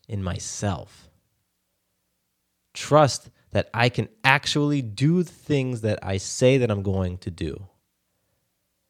in 0.09 0.23
myself. 0.23 1.11
Trust 2.75 3.31
that 3.51 3.71
I 3.73 3.89
can 3.89 4.09
actually 4.23 4.83
do 4.83 5.23
the 5.23 5.33
things 5.33 5.81
that 5.81 5.99
I 6.03 6.19
say 6.19 6.59
that 6.59 6.71
I'm 6.71 6.83
going 6.83 7.19
to 7.19 7.31
do. 7.31 7.67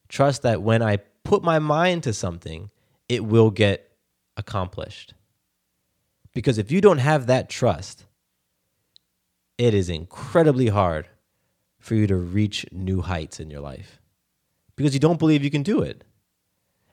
Trust 0.09 0.41
that 0.43 0.61
when 0.61 0.81
I 0.81 0.97
put 1.23 1.43
my 1.43 1.59
mind 1.59 2.03
to 2.03 2.13
something, 2.13 2.69
it 3.07 3.23
will 3.23 3.49
get 3.49 3.91
accomplished. 4.35 5.13
Because 6.33 6.57
if 6.57 6.71
you 6.71 6.81
don't 6.81 6.99
have 6.99 7.27
that 7.27 7.49
trust, 7.49 8.05
it 9.57 9.73
is 9.73 9.89
incredibly 9.89 10.67
hard 10.67 11.07
for 11.79 11.95
you 11.95 12.07
to 12.07 12.15
reach 12.15 12.65
new 12.71 13.01
heights 13.01 13.39
in 13.39 13.49
your 13.49 13.61
life 13.61 13.99
because 14.75 14.93
you 14.93 14.99
don't 14.99 15.19
believe 15.19 15.43
you 15.43 15.49
can 15.49 15.63
do 15.63 15.81
it. 15.81 16.03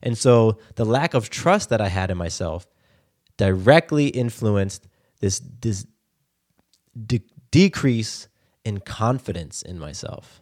And 0.02 0.16
so 0.16 0.58
the 0.76 0.84
lack 0.84 1.14
of 1.14 1.30
trust 1.30 1.68
that 1.70 1.80
I 1.80 1.88
had 1.88 2.10
in 2.10 2.16
myself 2.16 2.66
directly 3.36 4.08
influenced 4.08 4.86
this, 5.20 5.40
this 5.60 5.86
de- 7.06 7.22
decrease 7.50 8.28
in 8.64 8.80
confidence 8.80 9.62
in 9.62 9.78
myself. 9.78 10.40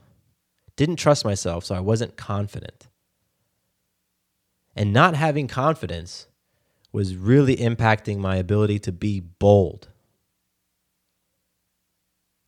Didn't 0.77 0.97
trust 0.97 1.25
myself, 1.25 1.65
so 1.65 1.75
I 1.75 1.81
wasn't 1.81 2.17
confident. 2.17 2.89
And 4.75 4.93
not 4.93 5.15
having 5.15 5.49
confidence 5.49 6.27
was 6.93 7.17
really 7.17 7.57
impacting 7.57 8.19
my 8.19 8.37
ability 8.37 8.79
to 8.81 8.93
be 8.93 9.21
bold. 9.21 9.89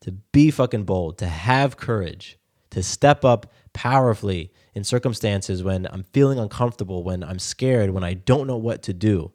To 0.02 0.12
be 0.12 0.50
fucking 0.50 0.84
bold, 0.84 1.18
to 1.18 1.26
have 1.26 1.76
courage, 1.76 2.38
to 2.70 2.82
step 2.82 3.24
up 3.24 3.52
powerfully 3.72 4.52
in 4.74 4.84
circumstances 4.84 5.62
when 5.62 5.86
I'm 5.86 6.04
feeling 6.12 6.38
uncomfortable, 6.38 7.02
when 7.02 7.22
I'm 7.24 7.38
scared, 7.38 7.90
when 7.90 8.04
I 8.04 8.14
don't 8.14 8.46
know 8.46 8.56
what 8.56 8.82
to 8.82 8.92
do 8.92 9.32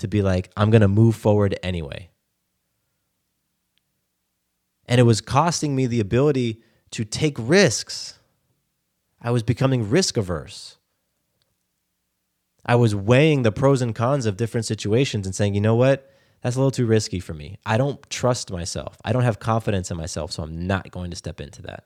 to 0.00 0.08
be 0.08 0.22
like, 0.22 0.50
I'm 0.56 0.70
going 0.70 0.82
to 0.82 0.88
move 0.88 1.16
forward 1.16 1.58
anyway. 1.62 2.10
And 4.86 5.00
it 5.00 5.04
was 5.04 5.20
costing 5.20 5.76
me 5.76 5.86
the 5.86 6.00
ability 6.00 6.62
to 6.90 7.04
take 7.04 7.36
risks. 7.38 8.18
I 9.22 9.30
was 9.30 9.42
becoming 9.42 9.88
risk 9.88 10.16
averse. 10.16 10.78
I 12.66 12.74
was 12.74 12.94
weighing 12.94 13.42
the 13.42 13.52
pros 13.52 13.80
and 13.80 13.94
cons 13.94 14.26
of 14.26 14.36
different 14.36 14.66
situations 14.66 15.26
and 15.26 15.34
saying, 15.34 15.54
you 15.54 15.60
know 15.60 15.76
what? 15.76 16.10
That's 16.42 16.56
a 16.56 16.58
little 16.58 16.70
too 16.70 16.86
risky 16.86 17.20
for 17.20 17.34
me. 17.34 17.58
I 17.64 17.76
don't 17.76 18.08
trust 18.10 18.50
myself. 18.50 18.96
I 19.04 19.12
don't 19.12 19.22
have 19.22 19.38
confidence 19.38 19.90
in 19.90 19.96
myself, 19.96 20.32
so 20.32 20.42
I'm 20.42 20.66
not 20.66 20.90
going 20.90 21.10
to 21.10 21.16
step 21.16 21.40
into 21.40 21.62
that. 21.62 21.84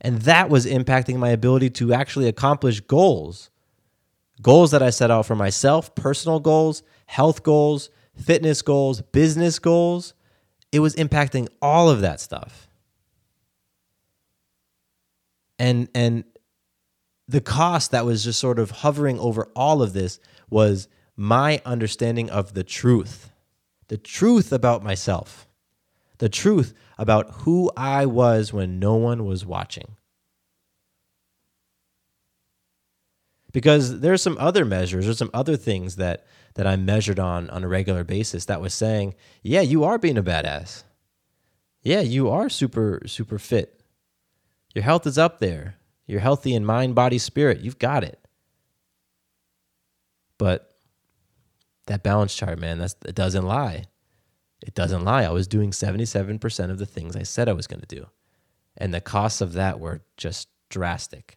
And 0.00 0.22
that 0.22 0.50
was 0.50 0.66
impacting 0.66 1.16
my 1.16 1.30
ability 1.30 1.70
to 1.70 1.94
actually 1.94 2.28
accomplish 2.28 2.80
goals 2.80 3.50
goals 4.42 4.72
that 4.72 4.82
I 4.82 4.90
set 4.90 5.10
out 5.10 5.26
for 5.26 5.36
myself, 5.36 5.94
personal 5.94 6.40
goals, 6.40 6.82
health 7.06 7.42
goals, 7.42 7.90
fitness 8.14 8.60
goals, 8.62 9.00
business 9.00 9.58
goals. 9.58 10.14
It 10.70 10.80
was 10.80 10.94
impacting 10.96 11.48
all 11.60 11.88
of 11.88 12.00
that 12.00 12.20
stuff. 12.20 12.68
And 15.58 15.88
and 15.94 16.24
the 17.28 17.40
cost 17.40 17.92
that 17.92 18.04
was 18.04 18.24
just 18.24 18.40
sort 18.40 18.58
of 18.58 18.70
hovering 18.70 19.18
over 19.18 19.48
all 19.54 19.80
of 19.82 19.92
this 19.92 20.18
was 20.50 20.88
my 21.16 21.60
understanding 21.64 22.28
of 22.30 22.54
the 22.54 22.64
truth. 22.64 23.30
The 23.88 23.96
truth 23.96 24.52
about 24.52 24.82
myself. 24.82 25.46
The 26.18 26.28
truth 26.28 26.74
about 26.98 27.30
who 27.30 27.70
I 27.76 28.06
was 28.06 28.52
when 28.52 28.78
no 28.78 28.94
one 28.94 29.24
was 29.24 29.46
watching. 29.46 29.96
Because 33.52 34.00
there's 34.00 34.22
some 34.22 34.36
other 34.40 34.64
measures 34.64 35.06
or 35.08 35.14
some 35.14 35.30
other 35.32 35.56
things 35.56 35.96
that 35.96 36.26
that 36.54 36.66
I 36.66 36.76
measured 36.76 37.18
on 37.18 37.48
on 37.50 37.64
a 37.64 37.68
regular 37.68 38.04
basis 38.04 38.44
that 38.46 38.60
was 38.60 38.74
saying, 38.74 39.14
yeah, 39.42 39.60
you 39.60 39.84
are 39.84 39.98
being 39.98 40.18
a 40.18 40.22
badass. 40.22 40.84
Yeah, 41.82 42.00
you 42.00 42.30
are 42.30 42.48
super 42.48 43.02
super 43.06 43.38
fit. 43.38 43.82
Your 44.74 44.84
health 44.84 45.06
is 45.06 45.18
up 45.18 45.38
there. 45.38 45.76
You're 46.06 46.20
healthy 46.20 46.54
in 46.54 46.64
mind, 46.64 46.94
body, 46.94 47.18
spirit. 47.18 47.60
You've 47.60 47.78
got 47.78 48.04
it. 48.04 48.18
But 50.38 50.74
that 51.86 52.02
balance 52.02 52.34
chart, 52.34 52.58
man, 52.58 52.78
that's 52.78 52.96
it 53.06 53.14
doesn't 53.14 53.46
lie. 53.46 53.84
It 54.64 54.74
doesn't 54.74 55.04
lie. 55.04 55.24
I 55.24 55.30
was 55.30 55.48
doing 55.48 55.72
77% 55.72 56.70
of 56.70 56.78
the 56.78 56.86
things 56.86 57.16
I 57.16 57.24
said 57.24 57.48
I 57.48 57.52
was 57.52 57.66
going 57.66 57.80
to 57.80 57.86
do. 57.86 58.06
And 58.76 58.94
the 58.94 59.00
costs 59.00 59.40
of 59.40 59.54
that 59.54 59.80
were 59.80 60.02
just 60.16 60.48
drastic. 60.70 61.36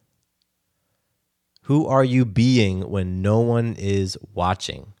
Who 1.65 1.85
are 1.87 2.03
you 2.03 2.25
being 2.25 2.89
when 2.89 3.21
no 3.21 3.39
one 3.39 3.75
is 3.77 4.17
watching? 4.33 4.93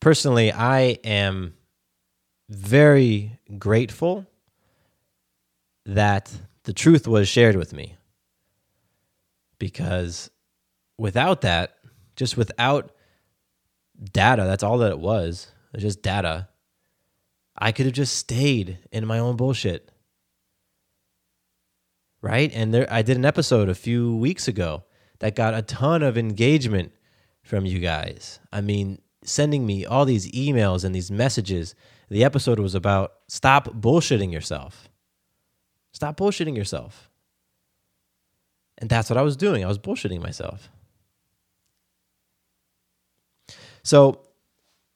Personally, 0.00 0.50
I 0.50 0.98
am 1.04 1.54
very 2.48 3.38
grateful 3.58 4.26
that 5.84 6.32
the 6.64 6.72
truth 6.72 7.06
was 7.06 7.28
shared 7.28 7.56
with 7.56 7.72
me. 7.72 7.96
Because 9.58 10.30
without 10.96 11.42
that, 11.42 11.76
just 12.16 12.36
without 12.36 12.92
data, 14.12 14.44
that's 14.44 14.62
all 14.62 14.78
that 14.78 14.90
it 14.90 14.98
was. 14.98 15.48
It 15.72 15.76
was 15.76 15.82
just 15.82 16.02
data. 16.02 16.48
I 17.56 17.72
could 17.72 17.84
have 17.86 17.94
just 17.94 18.16
stayed 18.16 18.78
in 18.90 19.06
my 19.06 19.18
own 19.18 19.36
bullshit. 19.36 19.89
Right? 22.22 22.50
And 22.54 22.74
there 22.74 22.86
I 22.92 23.02
did 23.02 23.16
an 23.16 23.24
episode 23.24 23.68
a 23.68 23.74
few 23.74 24.16
weeks 24.16 24.46
ago 24.48 24.84
that 25.20 25.34
got 25.34 25.54
a 25.54 25.62
ton 25.62 26.02
of 26.02 26.18
engagement 26.18 26.92
from 27.42 27.64
you 27.64 27.78
guys. 27.78 28.40
I 28.52 28.60
mean, 28.60 29.00
sending 29.24 29.66
me 29.66 29.84
all 29.84 30.04
these 30.04 30.30
emails 30.32 30.84
and 30.84 30.94
these 30.94 31.10
messages. 31.10 31.74
The 32.10 32.24
episode 32.24 32.58
was 32.58 32.74
about 32.74 33.12
stop 33.28 33.68
bullshitting 33.68 34.32
yourself. 34.32 34.88
Stop 35.92 36.16
bullshitting 36.16 36.56
yourself. 36.56 37.10
And 38.78 38.88
that's 38.88 39.10
what 39.10 39.16
I 39.16 39.22
was 39.22 39.36
doing. 39.36 39.64
I 39.64 39.68
was 39.68 39.78
bullshitting 39.78 40.22
myself. 40.22 40.70
So 43.82 44.22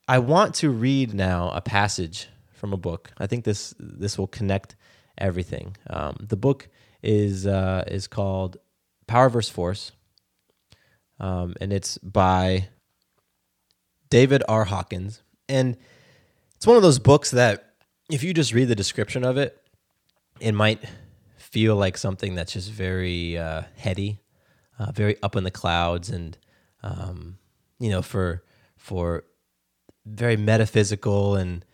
I 0.08 0.18
want 0.18 0.54
to 0.56 0.70
read 0.70 1.14
now 1.14 1.50
a 1.50 1.60
passage 1.60 2.28
from 2.52 2.72
a 2.72 2.76
book. 2.76 3.10
I 3.18 3.26
think 3.26 3.44
this 3.44 3.74
this 3.78 4.18
will 4.18 4.26
connect 4.26 4.76
everything. 5.18 5.76
Um, 5.88 6.16
the 6.20 6.37
book 6.37 6.68
is 7.04 7.46
uh, 7.46 7.84
is 7.86 8.08
called 8.08 8.56
Power 9.06 9.28
vs. 9.28 9.52
Force, 9.52 9.92
um, 11.20 11.54
and 11.60 11.72
it's 11.72 11.98
by 11.98 12.68
David 14.10 14.42
R. 14.48 14.64
Hawkins. 14.64 15.22
And 15.48 15.76
it's 16.56 16.66
one 16.66 16.76
of 16.76 16.82
those 16.82 16.98
books 16.98 17.30
that 17.32 17.74
if 18.10 18.22
you 18.22 18.32
just 18.32 18.54
read 18.54 18.68
the 18.68 18.74
description 18.74 19.24
of 19.24 19.36
it, 19.36 19.60
it 20.40 20.52
might 20.52 20.80
feel 21.36 21.76
like 21.76 21.96
something 21.98 22.34
that's 22.34 22.52
just 22.54 22.70
very 22.70 23.36
uh, 23.36 23.62
heady, 23.76 24.20
uh, 24.78 24.90
very 24.92 25.16
up 25.22 25.36
in 25.36 25.44
the 25.44 25.50
clouds, 25.50 26.10
and 26.10 26.38
um, 26.82 27.38
you 27.78 27.90
know, 27.90 28.02
for 28.02 28.42
for 28.76 29.24
very 30.06 30.36
metaphysical 30.36 31.36
and 31.36 31.64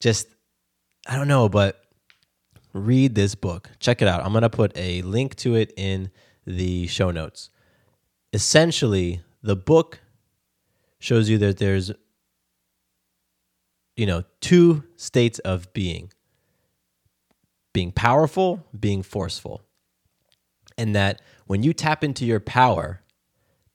just 0.00 0.28
I 1.06 1.16
don't 1.16 1.28
know, 1.28 1.48
but 1.48 1.83
read 2.74 3.14
this 3.14 3.34
book. 3.34 3.70
Check 3.78 4.02
it 4.02 4.08
out. 4.08 4.22
I'm 4.24 4.32
gonna 4.34 4.50
put 4.50 4.76
a 4.76 5.00
link 5.02 5.36
to 5.36 5.54
it 5.54 5.72
in 5.76 6.10
the 6.44 6.86
show 6.88 7.10
notes. 7.10 7.48
Essentially, 8.34 9.22
the 9.42 9.56
book 9.56 10.00
shows 10.98 11.30
you 11.30 11.38
that 11.38 11.58
there's 11.58 11.92
you 13.96 14.04
know 14.04 14.24
two 14.40 14.84
states 14.96 15.38
of 15.38 15.72
being 15.72 16.10
being 17.72 17.92
powerful, 17.92 18.64
being 18.78 19.02
forceful. 19.02 19.62
And 20.76 20.94
that 20.96 21.20
when 21.46 21.62
you 21.62 21.72
tap 21.72 22.02
into 22.02 22.24
your 22.24 22.40
power, 22.40 23.02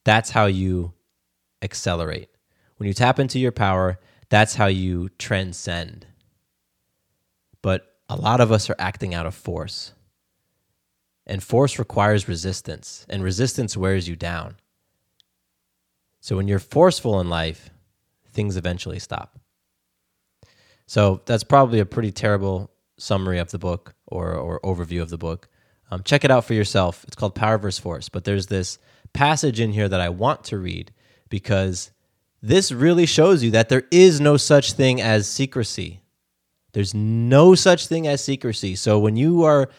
that's 0.04 0.32
how 0.32 0.46
you 0.48 0.94
accelerate. 1.62 2.30
When 2.78 2.88
you 2.88 2.94
tap 2.94 3.20
into 3.20 3.40
your 3.40 3.52
power, 3.52 4.00
that's 4.30 4.56
how 4.56 4.68
you 4.68 5.10
transcend. 5.18 6.08
But 7.62 7.89
a 8.10 8.16
lot 8.16 8.42
of 8.42 8.52
us 8.52 8.70
are 8.70 8.76
acting 8.80 9.14
out 9.14 9.26
of 9.26 9.36
force. 9.36 9.94
And 11.28 11.44
force 11.44 11.78
requires 11.78 12.28
resistance, 12.28 13.06
and 13.08 13.24
resistance 13.24 13.78
wears 13.78 14.10
you 14.10 14.16
down. 14.16 14.56
So 16.20 16.36
when 16.36 16.48
you're 16.48 16.60
forceful 16.60 17.22
in 17.22 17.30
life, 17.30 17.70
things 18.28 18.58
eventually 18.58 19.00
stop. 19.00 19.40
So 20.88 21.22
that's 21.26 21.44
probably 21.44 21.80
a 21.80 21.86
pretty 21.86 22.12
terrible 22.12 22.72
summary 22.98 23.38
of 23.38 23.52
the 23.52 23.60
book 23.60 23.94
or, 24.08 24.34
or 24.34 24.60
overview 24.62 25.04
of 25.04 25.12
the 25.12 25.20
book. 25.20 25.48
Um, 25.92 26.02
check 26.04 26.24
it 26.24 26.32
out 26.32 26.46
for 26.46 26.56
yourself. 26.56 27.04
It's 27.06 27.16
called 27.16 27.36
Power 27.36 27.60
vs. 27.60 27.80
Force. 27.80 28.10
But 28.10 28.24
there's 28.24 28.48
this 28.48 28.80
passage 29.14 29.60
in 29.60 29.72
here 29.72 29.88
that 29.88 30.02
I 30.02 30.10
want 30.10 30.44
to 30.46 30.58
read 30.58 30.92
because 31.30 31.92
this 32.42 32.72
really 32.72 33.06
shows 33.06 33.44
you 33.44 33.52
that 33.52 33.70
there 33.70 33.84
is 33.92 34.20
no 34.20 34.36
such 34.36 34.74
thing 34.74 35.00
as 35.00 35.28
secrecy. 35.28 36.02
There's 36.74 36.94
no 36.94 37.56
such 37.56 37.88
thing 37.88 38.08
as 38.08 38.24
secrecy. 38.24 38.76
So 38.76 39.00
when 39.00 39.16
you 39.16 39.44
are 39.44 39.70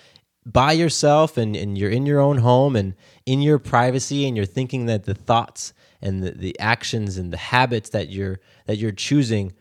by 0.44 0.72
yourself 0.72 1.36
and, 1.36 1.54
and 1.54 1.76
you're 1.76 1.90
in 1.90 2.06
your 2.06 2.20
own 2.20 2.38
home 2.38 2.74
and 2.76 2.94
in 3.26 3.42
your 3.42 3.58
privacy 3.58 4.26
and 4.26 4.36
you're 4.36 4.46
thinking 4.46 4.86
that 4.86 5.04
the 5.04 5.14
thoughts 5.14 5.72
and 6.02 6.22
the, 6.22 6.32
the 6.32 6.58
actions 6.58 7.16
and 7.16 7.32
the 7.32 7.36
habits 7.36 7.90
that 7.90 8.08
you're 8.08 8.40
that 8.66 8.78
you're 8.78 8.90
choosing 8.90 9.52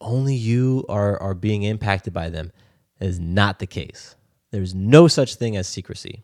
only 0.00 0.34
you 0.34 0.84
are 0.88 1.20
are 1.20 1.34
being 1.34 1.64
impacted 1.64 2.12
by 2.12 2.30
them 2.30 2.52
that 2.98 3.08
is 3.08 3.18
not 3.18 3.58
the 3.58 3.66
case. 3.66 4.14
There's 4.52 4.74
no 4.74 5.08
such 5.08 5.34
thing 5.34 5.56
as 5.56 5.66
secrecy. 5.66 6.22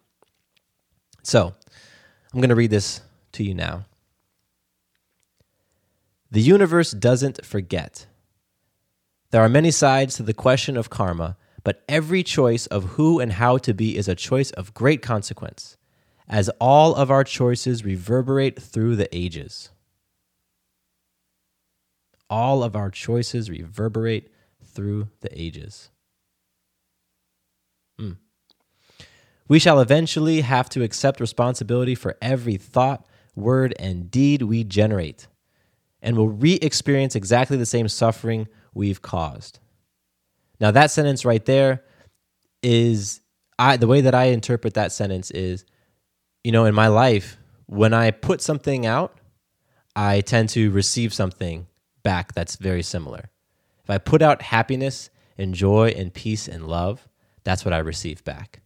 So, 1.25 1.55
I'm 2.33 2.41
going 2.41 2.51
to 2.51 2.55
read 2.55 2.71
this 2.71 3.01
to 3.33 3.43
you 3.43 3.55
now. 3.55 3.85
The 6.31 6.41
universe 6.41 6.93
doesn't 6.93 7.45
forget. 7.45 8.07
There 9.31 9.43
are 9.43 9.49
many 9.49 9.71
sides 9.71 10.15
to 10.17 10.23
the 10.23 10.33
question 10.33 10.77
of 10.77 10.89
karma, 10.89 11.37
but 11.63 11.83
every 11.87 12.23
choice 12.23 12.67
of 12.67 12.85
who 12.85 13.21
and 13.21 13.33
how 13.33 13.59
to 13.59 13.75
be 13.75 13.97
is 13.97 14.09
a 14.09 14.15
choice 14.15 14.51
of 14.53 14.73
great 14.73 15.03
consequence, 15.03 15.77
as 16.27 16.49
all 16.61 16.95
of 16.95 17.11
our 17.11 17.25
choices 17.25 17.85
reverberate 17.85 18.61
through 18.61 18.97
the 18.97 19.15
ages. 19.15 19.71
All 22.31 22.63
of 22.63 22.75
our 22.75 22.91
choices 22.91 23.51
reverberate 23.51 24.33
through 24.65 25.09
the 25.21 25.31
ages. 25.39 25.91
Hmm. 27.99 28.13
We 29.47 29.59
shall 29.59 29.81
eventually 29.81 30.41
have 30.41 30.71
to 30.71 30.83
accept 30.83 31.21
responsibility 31.21 31.95
for 31.95 32.17
every 32.23 32.57
thought, 32.57 33.07
word, 33.35 33.75
and 33.79 34.11
deed 34.11 34.43
we 34.43 34.65
generate, 34.65 35.27
and 36.01 36.17
will 36.17 36.29
re 36.29 36.55
experience 36.55 37.15
exactly 37.15 37.59
the 37.59 37.67
same 37.67 37.89
suffering 37.89 38.49
we've 38.79 39.03
caused. 39.03 39.59
Now, 40.61 40.71
that 40.71 40.91
sentence 40.91 41.25
right 41.25 41.45
there 41.45 41.85
is 42.63 43.21
I, 43.59 43.77
the 43.77 43.87
way 43.87 44.01
that 44.01 44.15
I 44.15 44.27
interpret 44.27 44.75
that 44.75 44.93
sentence 44.93 45.31
is, 45.31 45.65
you 46.45 46.53
know, 46.53 46.65
in 46.65 46.75
my 46.75 46.87
life, 46.89 47.37
when 47.67 47.93
I 47.93 48.11
put 48.13 48.41
something 48.41 48.87
out, 48.87 49.19
I 49.95 50.21
tend 50.21 50.49
to 50.51 50.71
receive 50.71 51.13
something 51.13 51.67
back 52.03 52.33
that's 52.33 52.57
very 52.57 52.83
similar. 52.83 53.31
If 53.83 53.91
I 53.91 53.99
put 53.99 54.23
out 54.23 54.43
happiness 54.43 55.11
and 55.37 55.55
joy 55.55 55.89
and 55.97 56.15
peace 56.15 56.49
and 56.49 56.67
love, 56.67 57.09
that's 57.45 57.65
what 57.65 57.75
I 57.75 57.79
receive 57.79 58.25
back. 58.25 58.61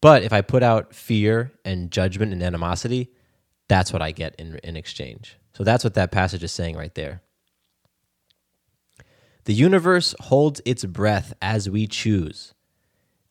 But 0.00 0.24
if 0.24 0.32
I 0.32 0.40
put 0.40 0.64
out 0.64 0.94
fear 0.94 1.52
and 1.64 1.90
judgment 1.90 2.32
and 2.32 2.42
animosity, 2.42 3.12
that's 3.68 3.92
what 3.92 4.02
I 4.02 4.10
get 4.10 4.34
in, 4.36 4.58
in 4.64 4.76
exchange. 4.76 5.38
So 5.54 5.62
that's 5.62 5.84
what 5.84 5.94
that 5.94 6.10
passage 6.10 6.42
is 6.42 6.50
saying 6.50 6.76
right 6.76 6.94
there. 6.94 7.22
The 9.44 9.54
universe 9.54 10.14
holds 10.20 10.60
its 10.64 10.84
breath 10.84 11.34
as 11.42 11.68
we 11.68 11.88
choose, 11.88 12.54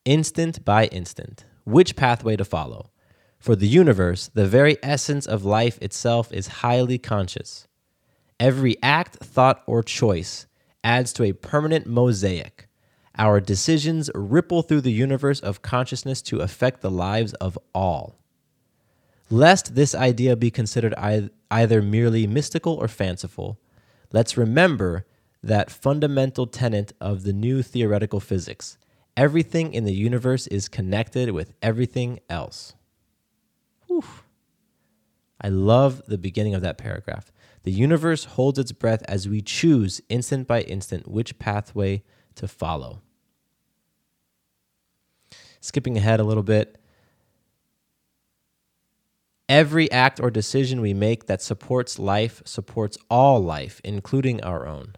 instant 0.04 0.62
by 0.62 0.86
instant, 0.86 1.46
which 1.64 1.96
pathway 1.96 2.36
to 2.36 2.44
follow. 2.44 2.90
For 3.38 3.56
the 3.56 3.66
universe, 3.66 4.30
the 4.32 4.46
very 4.46 4.76
essence 4.82 5.26
of 5.26 5.44
life 5.44 5.78
itself 5.80 6.30
is 6.30 6.60
highly 6.60 6.98
conscious. 6.98 7.66
Every 8.38 8.76
act, 8.82 9.16
thought, 9.24 9.62
or 9.66 9.82
choice 9.82 10.46
adds 10.84 11.14
to 11.14 11.24
a 11.24 11.32
permanent 11.32 11.86
mosaic. 11.86 12.68
Our 13.16 13.40
decisions 13.40 14.10
ripple 14.14 14.62
through 14.62 14.82
the 14.82 14.92
universe 14.92 15.40
of 15.40 15.62
consciousness 15.62 16.20
to 16.22 16.40
affect 16.40 16.82
the 16.82 16.90
lives 16.90 17.32
of 17.34 17.58
all. 17.74 18.18
Lest 19.30 19.74
this 19.74 19.94
idea 19.94 20.36
be 20.36 20.50
considered 20.50 20.94
either 21.50 21.82
merely 21.82 22.26
mystical 22.26 22.74
or 22.74 22.86
fanciful, 22.86 23.58
let's 24.12 24.36
remember 24.36 25.06
that 25.42 25.70
fundamental 25.70 26.46
tenet 26.46 26.92
of 27.00 27.24
the 27.24 27.32
new 27.32 27.62
theoretical 27.62 28.20
physics 28.20 28.78
everything 29.16 29.74
in 29.74 29.84
the 29.84 29.92
universe 29.92 30.46
is 30.46 30.68
connected 30.68 31.30
with 31.30 31.52
everything 31.60 32.20
else. 32.28 32.74
Whew. 33.86 34.04
I 35.40 35.48
love 35.48 36.02
the 36.06 36.18
beginning 36.18 36.54
of 36.54 36.62
that 36.62 36.78
paragraph. 36.78 37.32
The 37.64 37.72
universe 37.72 38.24
holds 38.24 38.58
its 38.58 38.72
breath 38.72 39.02
as 39.06 39.28
we 39.28 39.42
choose 39.42 40.00
instant 40.08 40.46
by 40.46 40.62
instant 40.62 41.08
which 41.08 41.38
pathway 41.38 42.02
to 42.36 42.48
follow. 42.48 43.02
Skipping 45.60 45.96
ahead 45.96 46.18
a 46.18 46.24
little 46.24 46.42
bit, 46.42 46.78
every 49.48 49.90
act 49.92 50.18
or 50.20 50.30
decision 50.30 50.80
we 50.80 50.94
make 50.94 51.26
that 51.26 51.42
supports 51.42 51.98
life 51.98 52.42
supports 52.44 52.98
all 53.10 53.40
life, 53.40 53.80
including 53.84 54.42
our 54.42 54.66
own. 54.66 54.94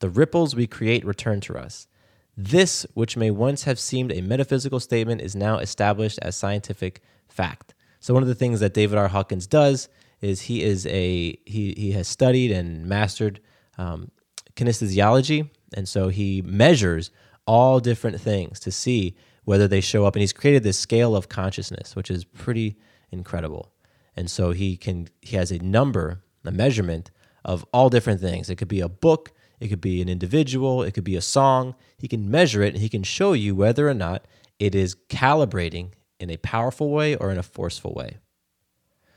The 0.00 0.10
ripples 0.10 0.54
we 0.54 0.66
create 0.66 1.04
return 1.04 1.40
to 1.42 1.56
us. 1.56 1.88
This, 2.36 2.86
which 2.94 3.16
may 3.16 3.30
once 3.30 3.64
have 3.64 3.78
seemed 3.78 4.12
a 4.12 4.20
metaphysical 4.20 4.78
statement, 4.78 5.22
is 5.22 5.34
now 5.34 5.58
established 5.58 6.18
as 6.20 6.36
scientific 6.36 7.00
fact. 7.28 7.74
So, 8.00 8.12
one 8.12 8.22
of 8.22 8.28
the 8.28 8.34
things 8.34 8.60
that 8.60 8.74
David 8.74 8.98
R. 8.98 9.08
Hawkins 9.08 9.46
does 9.46 9.88
is 10.20 10.42
he 10.42 10.62
is 10.62 10.86
a 10.86 11.38
he 11.46 11.74
he 11.76 11.92
has 11.92 12.08
studied 12.08 12.50
and 12.50 12.86
mastered 12.86 13.40
um, 13.78 14.10
kinesthesiology, 14.54 15.50
and 15.74 15.88
so 15.88 16.08
he 16.08 16.42
measures 16.42 17.10
all 17.46 17.80
different 17.80 18.20
things 18.20 18.58
to 18.60 18.72
see 18.72 19.16
whether 19.44 19.68
they 19.68 19.80
show 19.80 20.04
up. 20.04 20.14
And 20.14 20.20
he's 20.20 20.32
created 20.32 20.62
this 20.62 20.78
scale 20.78 21.14
of 21.14 21.28
consciousness, 21.28 21.94
which 21.94 22.10
is 22.10 22.24
pretty 22.24 22.76
incredible. 23.10 23.72
And 24.16 24.30
so 24.30 24.50
he 24.52 24.76
can 24.76 25.08
he 25.20 25.36
has 25.36 25.50
a 25.50 25.58
number, 25.58 26.22
a 26.44 26.50
measurement 26.50 27.10
of 27.44 27.64
all 27.72 27.88
different 27.88 28.20
things. 28.20 28.50
It 28.50 28.56
could 28.56 28.68
be 28.68 28.80
a 28.80 28.88
book, 28.88 29.32
it 29.60 29.68
could 29.68 29.80
be 29.80 30.02
an 30.02 30.08
individual, 30.08 30.82
it 30.82 30.92
could 30.92 31.04
be 31.04 31.16
a 31.16 31.22
song. 31.22 31.74
He 31.96 32.08
can 32.08 32.30
measure 32.30 32.62
it 32.62 32.74
and 32.74 32.82
he 32.82 32.88
can 32.88 33.02
show 33.02 33.32
you 33.32 33.54
whether 33.54 33.88
or 33.88 33.94
not 33.94 34.26
it 34.58 34.74
is 34.74 34.96
calibrating 35.08 35.92
in 36.18 36.30
a 36.30 36.36
powerful 36.38 36.90
way 36.90 37.14
or 37.16 37.30
in 37.30 37.38
a 37.38 37.42
forceful 37.42 37.94
way. 37.94 38.18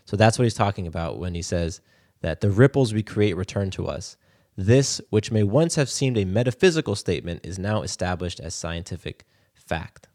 So 0.05 0.17
that's 0.17 0.39
what 0.39 0.43
he's 0.43 0.53
talking 0.53 0.87
about 0.87 1.19
when 1.19 1.35
he 1.35 1.41
says 1.41 1.81
that 2.21 2.41
the 2.41 2.49
ripples 2.49 2.93
we 2.93 3.03
create 3.03 3.37
return 3.37 3.69
to 3.71 3.87
us. 3.87 4.17
This, 4.57 4.99
which 5.09 5.31
may 5.31 5.43
once 5.43 5.75
have 5.75 5.89
seemed 5.89 6.17
a 6.17 6.25
metaphysical 6.25 6.95
statement, 6.95 7.45
is 7.45 7.57
now 7.57 7.81
established 7.81 8.39
as 8.39 8.53
scientific 8.53 9.25
fact. 9.53 10.07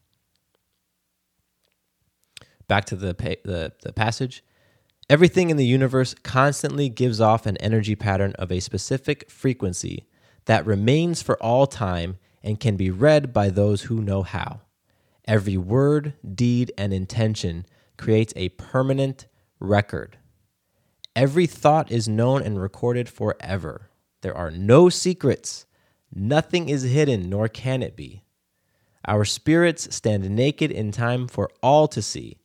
Back 2.69 2.85
to 2.87 2.97
the, 2.97 3.15
the, 3.45 3.73
the 3.83 3.93
passage. 3.93 4.45
Everything 5.09 5.51
in 5.51 5.57
the 5.57 5.67
universe 5.67 6.15
constantly 6.23 6.89
gives 6.89 7.21
off 7.21 7.47
an 7.47 7.57
energy 7.59 7.95
pattern 7.95 8.33
of 8.39 8.51
a 8.51 8.61
specific 8.61 9.31
frequency 9.31 10.07
that 10.47 10.67
remains 10.67 11.23
for 11.23 11.41
all 11.43 11.67
time 11.67 12.19
and 12.43 12.61
can 12.61 12.77
be 12.77 12.91
read 12.91 13.33
by 13.33 13.49
those 13.49 13.83
who 13.83 14.03
know 14.03 14.23
how. 14.23 14.61
Every 15.27 15.57
word, 15.57 16.15
deed, 16.35 16.73
and 16.77 16.93
intention 16.93 17.65
creates 17.97 18.33
a 18.37 18.51
permanent 18.51 19.27
record. 19.59 20.19
Every 21.17 21.47
thought 21.47 21.91
is 21.91 22.09
known 22.09 22.43
and 22.43 22.61
recorded 22.61 23.09
forever. 23.09 23.89
There 24.21 24.37
are 24.37 24.51
no 24.51 24.89
secrets. 24.89 25.65
Nothing 26.15 26.69
is 26.69 26.83
hidden, 26.83 27.31
nor 27.31 27.49
can 27.49 27.83
it 27.83 27.97
be. 27.97 28.25
Our 29.07 29.25
spirits 29.25 29.95
stand 29.95 30.29
naked 30.31 30.71
in 30.71 30.93
time 30.93 31.29
for 31.29 31.51
all 31.63 31.89
to 31.89 32.03
see. 32.03 32.39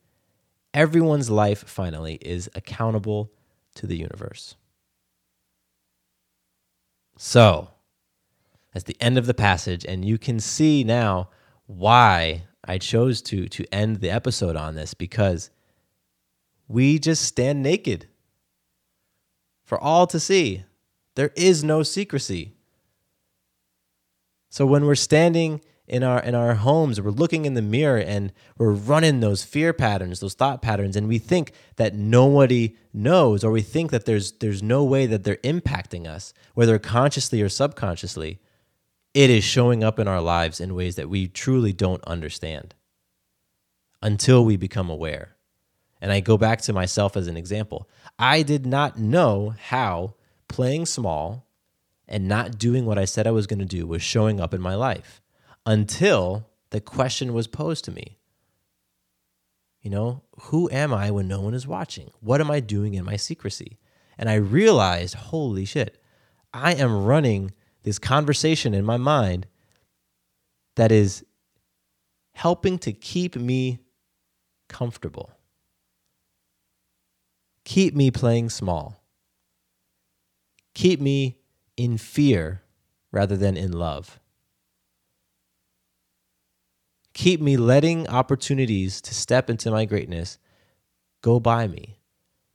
Everyone's 0.73 1.29
life, 1.29 1.63
finally, 1.67 2.15
is 2.21 2.49
accountable 2.53 3.31
to 3.75 3.87
the 3.87 3.97
universe. 3.97 4.55
So, 7.17 7.71
that's 8.73 8.85
the 8.85 8.97
end 8.99 9.17
of 9.17 9.25
the 9.25 9.33
passage, 9.33 9.85
and 9.85 10.05
you 10.05 10.17
can 10.17 10.39
see 10.39 10.83
now 10.83 11.29
why 11.65 12.43
I 12.63 12.77
chose 12.77 13.21
to, 13.23 13.47
to 13.47 13.65
end 13.73 13.97
the 13.97 14.11
episode 14.11 14.55
on 14.55 14.75
this 14.75 14.93
because 14.93 15.49
we 16.67 16.99
just 16.99 17.23
stand 17.23 17.63
naked 17.63 18.07
for 19.63 19.79
all 19.79 20.07
to 20.07 20.19
see. 20.19 20.63
There 21.15 21.31
is 21.35 21.63
no 21.63 21.83
secrecy. 21.83 22.53
So 24.49 24.65
when 24.65 24.85
we're 24.85 24.95
standing 24.95 25.61
in 25.87 26.03
our 26.03 26.19
in 26.19 26.35
our 26.35 26.53
homes 26.53 27.01
we're 27.01 27.09
looking 27.09 27.45
in 27.45 27.55
the 27.55 27.61
mirror 27.63 27.97
and 27.97 28.31
we're 28.59 28.71
running 28.71 29.19
those 29.19 29.43
fear 29.43 29.73
patterns 29.73 30.19
those 30.19 30.35
thought 30.35 30.61
patterns 30.61 30.95
and 30.95 31.07
we 31.07 31.17
think 31.17 31.51
that 31.77 31.95
nobody 31.95 32.75
knows 32.93 33.43
or 33.43 33.49
we 33.49 33.61
think 33.61 33.89
that 33.89 34.05
there's 34.05 34.33
there's 34.33 34.61
no 34.61 34.83
way 34.83 35.07
that 35.07 35.23
they're 35.23 35.37
impacting 35.37 36.05
us 36.05 36.31
whether 36.53 36.77
consciously 36.77 37.41
or 37.41 37.49
subconsciously 37.49 38.39
it 39.13 39.29
is 39.29 39.43
showing 39.43 39.83
up 39.83 39.99
in 39.99 40.07
our 40.07 40.21
lives 40.21 40.59
in 40.59 40.75
ways 40.75 40.95
that 40.95 41.09
we 41.09 41.27
truly 41.27 41.73
don't 41.73 42.03
understand 42.05 42.75
until 44.01 44.45
we 44.45 44.55
become 44.55 44.89
aware 44.89 45.35
and 46.01 46.11
i 46.11 46.19
go 46.19 46.37
back 46.37 46.61
to 46.61 46.73
myself 46.73 47.17
as 47.17 47.27
an 47.27 47.37
example 47.37 47.89
i 48.17 48.41
did 48.41 48.65
not 48.65 48.97
know 48.97 49.53
how 49.67 50.13
playing 50.47 50.85
small 50.85 51.47
and 52.07 52.27
not 52.27 52.57
doing 52.57 52.85
what 52.85 52.97
i 52.97 53.05
said 53.05 53.27
i 53.27 53.31
was 53.31 53.47
going 53.47 53.59
to 53.59 53.65
do 53.65 53.85
was 53.85 54.01
showing 54.01 54.39
up 54.39 54.53
in 54.53 54.61
my 54.61 54.75
life 54.75 55.21
until 55.65 56.49
the 56.71 56.81
question 56.81 57.33
was 57.33 57.47
posed 57.47 57.85
to 57.85 57.91
me. 57.91 58.17
You 59.81 59.89
know, 59.89 60.23
who 60.41 60.69
am 60.71 60.93
I 60.93 61.09
when 61.11 61.27
no 61.27 61.41
one 61.41 61.53
is 61.53 61.67
watching? 61.67 62.11
What 62.19 62.41
am 62.41 62.51
I 62.51 62.59
doing 62.59 62.95
in 62.95 63.05
my 63.05 63.15
secrecy? 63.15 63.79
And 64.17 64.29
I 64.29 64.35
realized, 64.35 65.15
holy 65.15 65.65
shit, 65.65 66.01
I 66.53 66.73
am 66.73 67.05
running 67.05 67.51
this 67.83 67.99
conversation 67.99 68.73
in 68.73 68.85
my 68.85 68.97
mind 68.97 69.47
that 70.75 70.91
is 70.91 71.25
helping 72.33 72.77
to 72.79 72.91
keep 72.93 73.35
me 73.35 73.79
comfortable, 74.67 75.31
keep 77.65 77.95
me 77.95 78.11
playing 78.11 78.49
small, 78.49 79.03
keep 80.73 81.01
me 81.01 81.37
in 81.77 81.97
fear 81.97 82.61
rather 83.11 83.35
than 83.35 83.57
in 83.57 83.71
love 83.71 84.19
keep 87.13 87.41
me 87.41 87.57
letting 87.57 88.07
opportunities 88.07 89.01
to 89.01 89.13
step 89.13 89.49
into 89.49 89.69
my 89.69 89.83
greatness 89.83 90.37
go 91.21 91.37
by 91.37 91.67
me 91.67 91.99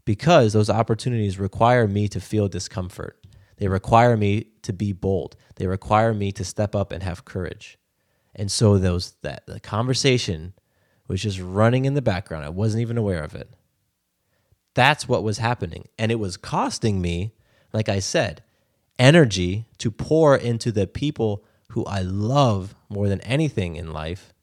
because 0.06 0.54
those 0.54 0.70
opportunities 0.70 1.38
require 1.38 1.86
me 1.86 2.08
to 2.08 2.18
feel 2.18 2.48
discomfort. 2.48 3.23
They 3.64 3.68
require 3.68 4.14
me 4.14 4.48
to 4.60 4.74
be 4.74 4.92
bold. 4.92 5.36
They 5.56 5.66
require 5.66 6.12
me 6.12 6.32
to 6.32 6.44
step 6.44 6.74
up 6.74 6.92
and 6.92 7.02
have 7.02 7.24
courage. 7.24 7.78
And 8.34 8.52
so 8.52 8.76
those 8.76 9.14
that 9.22 9.46
the 9.46 9.58
conversation 9.58 10.52
was 11.08 11.22
just 11.22 11.40
running 11.40 11.86
in 11.86 11.94
the 11.94 12.02
background. 12.02 12.44
I 12.44 12.50
wasn't 12.50 12.82
even 12.82 12.98
aware 12.98 13.24
of 13.24 13.34
it. 13.34 13.48
That's 14.74 15.08
what 15.08 15.22
was 15.22 15.38
happening. 15.38 15.88
And 15.98 16.12
it 16.12 16.16
was 16.16 16.36
costing 16.36 17.00
me, 17.00 17.32
like 17.72 17.88
I 17.88 18.00
said, 18.00 18.42
energy 18.98 19.64
to 19.78 19.90
pour 19.90 20.36
into 20.36 20.70
the 20.70 20.86
people 20.86 21.42
who 21.70 21.86
I 21.86 22.02
love 22.02 22.74
more 22.90 23.08
than 23.08 23.22
anything 23.22 23.76
in 23.76 23.94
life 23.94 24.34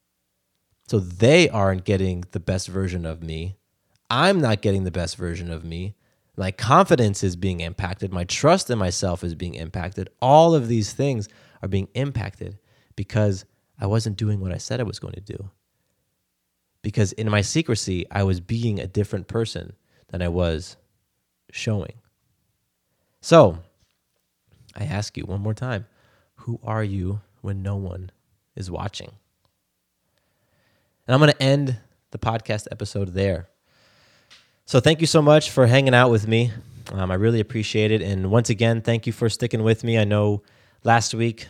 so 0.88 0.97
they 0.97 1.47
aren't 1.47 1.86
getting 1.86 2.24
the 2.32 2.39
best 2.39 2.69
version 2.69 3.05
of 3.05 3.22
me. 3.22 3.57
I'm 4.09 4.41
not 4.41 4.63
getting 4.63 4.84
the 4.84 4.89
best 4.89 5.15
version 5.15 5.51
of 5.51 5.63
me. 5.63 5.93
My 6.42 6.50
confidence 6.50 7.24
is 7.24 7.36
being 7.36 7.60
impacted. 7.60 8.12
My 8.12 8.24
trust 8.24 8.72
in 8.72 8.80
myself 8.80 9.24
is 9.24 9.36
being 9.36 9.54
impacted. 9.54 10.10
All 10.24 10.56
of 10.56 10.68
these 10.68 10.92
things 10.92 11.30
are 11.62 11.68
being 11.68 11.88
impacted 11.94 12.58
because 12.96 13.46
I 13.80 13.86
wasn't 13.86 14.18
doing 14.18 14.39
what 14.39 14.52
I 14.52 14.58
said 14.58 14.80
I 14.80 14.84
was 14.84 14.98
going 14.98 15.14
to 15.14 15.22
do. 15.22 15.52
Because 16.82 17.12
in 17.12 17.30
my 17.30 17.42
secrecy, 17.42 18.08
I 18.10 18.24
was 18.24 18.39
being 18.39 18.80
a 18.80 18.88
different 18.88 19.28
person 19.28 19.74
than 20.08 20.24
I 20.24 20.30
was 20.30 20.78
showing. 21.52 21.94
So, 23.22 23.60
I 24.76 24.86
ask 24.86 25.16
you 25.18 25.26
one 25.26 25.42
more 25.42 25.54
time 25.54 25.86
who 26.38 26.60
are 26.64 26.84
you 26.84 27.22
when 27.42 27.62
no 27.62 27.76
one 27.76 28.10
is 28.56 28.72
watching? 28.72 29.12
And 31.06 31.14
I'm 31.14 31.20
going 31.20 31.34
to 31.34 31.44
end 31.44 31.78
the 32.10 32.18
podcast 32.18 32.66
episode 32.72 33.10
there. 33.10 33.51
So 34.66 34.80
thank 34.80 35.01
you 35.01 35.07
so 35.07 35.22
much 35.22 35.49
for 35.49 35.68
hanging 35.68 35.93
out 35.93 36.12
with 36.12 36.28
me. 36.28 36.51
Um, 36.91 37.12
I 37.12 37.16
really 37.16 37.39
appreciate 37.39 37.91
it. 37.91 38.01
And 38.01 38.32
once 38.32 38.49
again, 38.49 38.82
thank 38.82 39.05
you 39.05 39.14
for 39.14 39.30
sticking 39.30 39.64
with 39.64 39.84
me. 39.84 39.97
I 39.97 40.03
know 40.03 40.43
last 40.84 41.14
week 41.14 41.47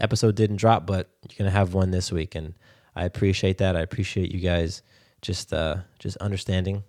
episode 0.00 0.34
didn't 0.34 0.56
drop, 0.56 0.86
but 0.86 1.08
you're 1.28 1.38
gonna 1.38 1.50
have 1.50 1.74
one 1.74 1.90
this 1.90 2.12
week, 2.12 2.34
and 2.34 2.54
I 2.94 3.04
appreciate 3.04 3.58
that. 3.58 3.76
I 3.76 3.80
appreciate 3.80 4.32
you 4.32 4.40
guys 4.40 4.82
just 5.22 5.52
uh, 5.52 5.76
just 5.98 6.16
understanding 6.18 6.84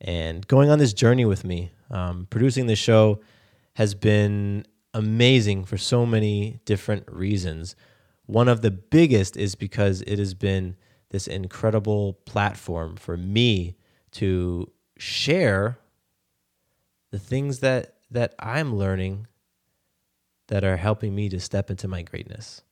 and 0.00 0.46
going 0.48 0.68
on 0.68 0.78
this 0.78 0.92
journey 0.92 1.24
with 1.24 1.44
me. 1.44 1.70
Um, 1.90 2.26
producing 2.30 2.66
this 2.66 2.78
show 2.78 3.20
has 3.74 3.94
been 3.94 4.66
amazing 4.94 5.64
for 5.64 5.78
so 5.78 6.04
many 6.04 6.60
different 6.64 7.10
reasons. 7.10 7.76
One 8.26 8.48
of 8.48 8.62
the 8.62 8.70
biggest 8.70 9.36
is 9.36 9.54
because 9.54 10.02
it 10.02 10.18
has 10.18 10.34
been 10.34 10.76
this 11.10 11.26
incredible 11.26 12.14
platform 12.24 12.96
for 12.96 13.16
me 13.16 13.76
to 14.12 14.70
share 15.02 15.78
the 17.10 17.18
things 17.18 17.58
that 17.58 17.96
that 18.10 18.34
I'm 18.38 18.76
learning 18.76 19.26
that 20.46 20.62
are 20.62 20.76
helping 20.76 21.14
me 21.14 21.28
to 21.30 21.40
step 21.40 21.70
into 21.70 21.88
my 21.88 22.02
greatness. 22.02 22.62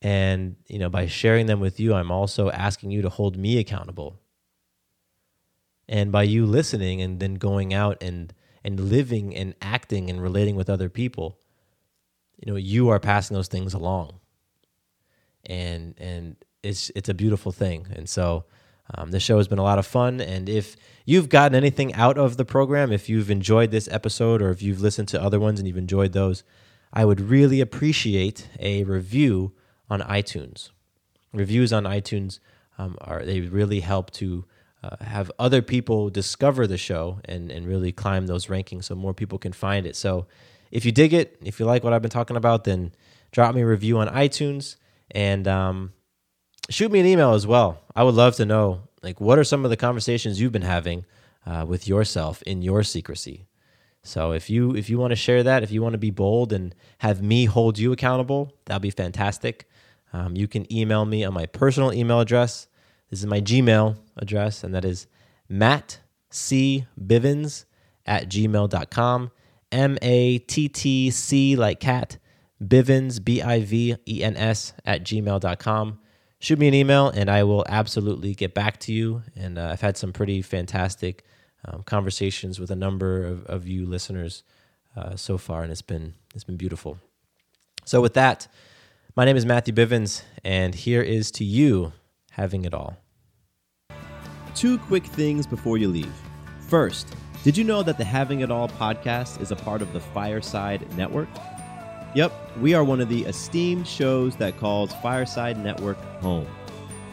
And, 0.00 0.56
you 0.66 0.78
know, 0.78 0.88
by 0.88 1.06
sharing 1.06 1.46
them 1.46 1.60
with 1.60 1.78
you, 1.78 1.94
I'm 1.94 2.10
also 2.10 2.50
asking 2.50 2.90
you 2.90 3.02
to 3.02 3.10
hold 3.10 3.36
me 3.36 3.58
accountable. 3.58 4.18
And 5.88 6.10
by 6.10 6.22
you 6.22 6.46
listening 6.46 7.00
and 7.00 7.20
then 7.20 7.34
going 7.34 7.72
out 7.72 8.02
and 8.02 8.34
and 8.64 8.80
living 8.80 9.36
and 9.36 9.54
acting 9.62 10.10
and 10.10 10.20
relating 10.20 10.56
with 10.56 10.68
other 10.68 10.88
people, 10.88 11.38
you 12.36 12.50
know, 12.50 12.56
you 12.56 12.88
are 12.88 12.98
passing 12.98 13.34
those 13.36 13.48
things 13.48 13.72
along. 13.72 14.18
And 15.46 15.94
and 15.98 16.36
it's 16.62 16.90
it's 16.96 17.08
a 17.08 17.14
beautiful 17.14 17.52
thing. 17.52 17.86
And 17.94 18.08
so 18.08 18.46
um, 18.94 19.10
the 19.10 19.20
show 19.20 19.36
has 19.36 19.48
been 19.48 19.58
a 19.58 19.62
lot 19.62 19.78
of 19.78 19.86
fun. 19.86 20.20
And 20.20 20.48
if 20.48 20.76
you've 21.04 21.28
gotten 21.28 21.54
anything 21.54 21.94
out 21.94 22.16
of 22.16 22.36
the 22.36 22.44
program, 22.44 22.92
if 22.92 23.08
you've 23.08 23.30
enjoyed 23.30 23.70
this 23.70 23.88
episode 23.88 24.40
or 24.40 24.50
if 24.50 24.62
you've 24.62 24.80
listened 24.80 25.08
to 25.08 25.22
other 25.22 25.38
ones 25.38 25.58
and 25.58 25.68
you've 25.68 25.76
enjoyed 25.76 26.12
those, 26.12 26.42
I 26.92 27.04
would 27.04 27.20
really 27.20 27.60
appreciate 27.60 28.48
a 28.58 28.84
review 28.84 29.52
on 29.90 30.00
iTunes. 30.00 30.70
Reviews 31.32 31.72
on 31.72 31.84
iTunes 31.84 32.38
um, 32.78 32.96
are 33.00 33.24
they 33.24 33.40
really 33.40 33.80
help 33.80 34.10
to 34.12 34.46
uh, 34.82 34.96
have 35.00 35.30
other 35.38 35.60
people 35.60 36.08
discover 36.08 36.66
the 36.66 36.78
show 36.78 37.20
and, 37.24 37.50
and 37.50 37.66
really 37.66 37.92
climb 37.92 38.26
those 38.26 38.46
rankings 38.46 38.84
so 38.84 38.94
more 38.94 39.12
people 39.12 39.38
can 39.38 39.52
find 39.52 39.86
it. 39.86 39.96
So 39.96 40.26
if 40.70 40.84
you 40.84 40.92
dig 40.92 41.12
it, 41.12 41.36
if 41.42 41.58
you 41.58 41.66
like 41.66 41.84
what 41.84 41.92
I've 41.92 42.02
been 42.02 42.10
talking 42.10 42.36
about, 42.36 42.64
then 42.64 42.92
drop 43.32 43.54
me 43.54 43.62
a 43.62 43.66
review 43.66 43.98
on 43.98 44.08
iTunes 44.08 44.76
and 45.10 45.48
um, 45.48 45.92
shoot 46.68 46.90
me 46.92 47.00
an 47.00 47.06
email 47.06 47.34
as 47.34 47.46
well. 47.46 47.80
I 47.94 48.02
would 48.02 48.14
love 48.14 48.36
to 48.36 48.46
know 48.46 48.82
like 49.02 49.20
what 49.20 49.38
are 49.38 49.44
some 49.44 49.64
of 49.64 49.70
the 49.70 49.76
conversations 49.76 50.40
you've 50.40 50.52
been 50.52 50.62
having 50.62 51.04
uh, 51.46 51.64
with 51.66 51.88
yourself 51.88 52.42
in 52.42 52.62
your 52.62 52.82
secrecy. 52.82 53.46
So 54.02 54.32
if 54.32 54.48
you 54.48 54.74
if 54.74 54.88
you 54.88 54.98
want 54.98 55.10
to 55.10 55.16
share 55.16 55.42
that, 55.42 55.62
if 55.62 55.70
you 55.70 55.82
want 55.82 55.94
to 55.94 55.98
be 55.98 56.10
bold 56.10 56.52
and 56.52 56.74
have 56.98 57.22
me 57.22 57.44
hold 57.46 57.78
you 57.78 57.92
accountable, 57.92 58.54
that'd 58.66 58.82
be 58.82 58.90
fantastic. 58.90 59.68
Um, 60.12 60.36
you 60.36 60.48
can 60.48 60.70
email 60.72 61.04
me 61.04 61.24
on 61.24 61.34
my 61.34 61.46
personal 61.46 61.92
email 61.92 62.20
address. 62.20 62.68
This 63.10 63.20
is 63.20 63.26
my 63.26 63.40
Gmail 63.40 63.96
address, 64.16 64.64
and 64.64 64.74
that 64.74 64.84
is 64.84 65.06
Matt 65.48 66.00
C. 66.30 66.86
Bivens 66.98 67.64
at 68.06 68.28
gmail.com. 68.28 69.30
M 69.70 69.98
A 70.00 70.38
T 70.38 70.68
T 70.68 71.10
C 71.10 71.56
like 71.56 71.80
cat, 71.80 72.16
Bivens, 72.62 73.22
B 73.22 73.42
I 73.42 73.60
V 73.60 73.96
E 74.06 74.24
N 74.24 74.36
S 74.36 74.72
at 74.84 75.04
gmail.com. 75.04 75.98
Shoot 76.40 76.58
me 76.58 76.68
an 76.68 76.74
email 76.74 77.08
and 77.08 77.28
I 77.28 77.42
will 77.42 77.64
absolutely 77.68 78.34
get 78.34 78.54
back 78.54 78.78
to 78.80 78.92
you. 78.92 79.22
And 79.36 79.58
uh, 79.58 79.70
I've 79.72 79.80
had 79.80 79.96
some 79.96 80.12
pretty 80.12 80.40
fantastic 80.42 81.24
um, 81.64 81.82
conversations 81.82 82.60
with 82.60 82.70
a 82.70 82.76
number 82.76 83.24
of, 83.24 83.44
of 83.46 83.66
you 83.66 83.86
listeners 83.86 84.44
uh, 84.96 85.16
so 85.16 85.38
far, 85.38 85.62
and 85.62 85.72
it's 85.72 85.82
been, 85.82 86.14
it's 86.34 86.44
been 86.44 86.56
beautiful. 86.56 86.98
So, 87.84 88.00
with 88.00 88.14
that, 88.14 88.48
my 89.16 89.24
name 89.24 89.36
is 89.36 89.46
Matthew 89.46 89.74
Bivens, 89.74 90.22
and 90.44 90.74
here 90.74 91.02
is 91.02 91.30
to 91.32 91.44
you 91.44 91.92
having 92.32 92.64
it 92.64 92.74
all. 92.74 92.96
Two 94.54 94.78
quick 94.78 95.04
things 95.04 95.46
before 95.46 95.78
you 95.78 95.88
leave. 95.88 96.12
First, 96.68 97.14
did 97.44 97.56
you 97.56 97.64
know 97.64 97.82
that 97.82 97.96
the 97.96 98.04
Having 98.04 98.40
It 98.40 98.50
All 98.50 98.68
podcast 98.68 99.40
is 99.40 99.50
a 99.50 99.56
part 99.56 99.82
of 99.82 99.92
the 99.92 100.00
Fireside 100.00 100.86
Network? 100.96 101.28
Yep, 102.14 102.32
we 102.60 102.74
are 102.74 102.84
one 102.84 103.00
of 103.00 103.08
the 103.08 103.24
esteemed 103.24 103.86
shows 103.86 104.36
that 104.36 104.58
calls 104.58 104.92
Fireside 105.02 105.62
Network 105.62 105.98
home. 106.20 106.46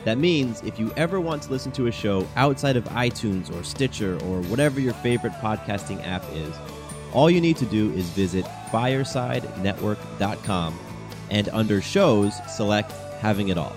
That 0.05 0.17
means 0.17 0.63
if 0.63 0.79
you 0.79 0.93
ever 0.95 1.19
want 1.19 1.43
to 1.43 1.51
listen 1.51 1.73
to 1.73 1.87
a 1.87 1.91
show 1.91 2.25
outside 2.35 2.77
of 2.77 2.85
iTunes 2.85 3.53
or 3.53 3.63
Stitcher 3.63 4.15
or 4.23 4.41
whatever 4.43 4.79
your 4.79 4.93
favorite 4.93 5.33
podcasting 5.33 6.05
app 6.07 6.23
is, 6.31 6.55
all 7.11 7.29
you 7.29 7.41
need 7.41 7.57
to 7.57 7.65
do 7.65 7.91
is 7.93 8.07
visit 8.09 8.45
firesidenetwork.com 8.71 10.79
and 11.31 11.49
under 11.49 11.81
shows, 11.81 12.35
select 12.47 12.91
Having 13.19 13.49
It 13.49 13.57
All. 13.57 13.75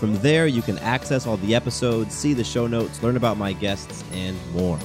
From 0.00 0.16
there, 0.18 0.46
you 0.46 0.62
can 0.62 0.78
access 0.78 1.26
all 1.26 1.36
the 1.36 1.54
episodes, 1.54 2.14
see 2.14 2.32
the 2.32 2.42
show 2.42 2.66
notes, 2.66 3.02
learn 3.02 3.16
about 3.16 3.36
my 3.36 3.52
guests, 3.52 4.02
and 4.12 4.38
more. 4.52 4.78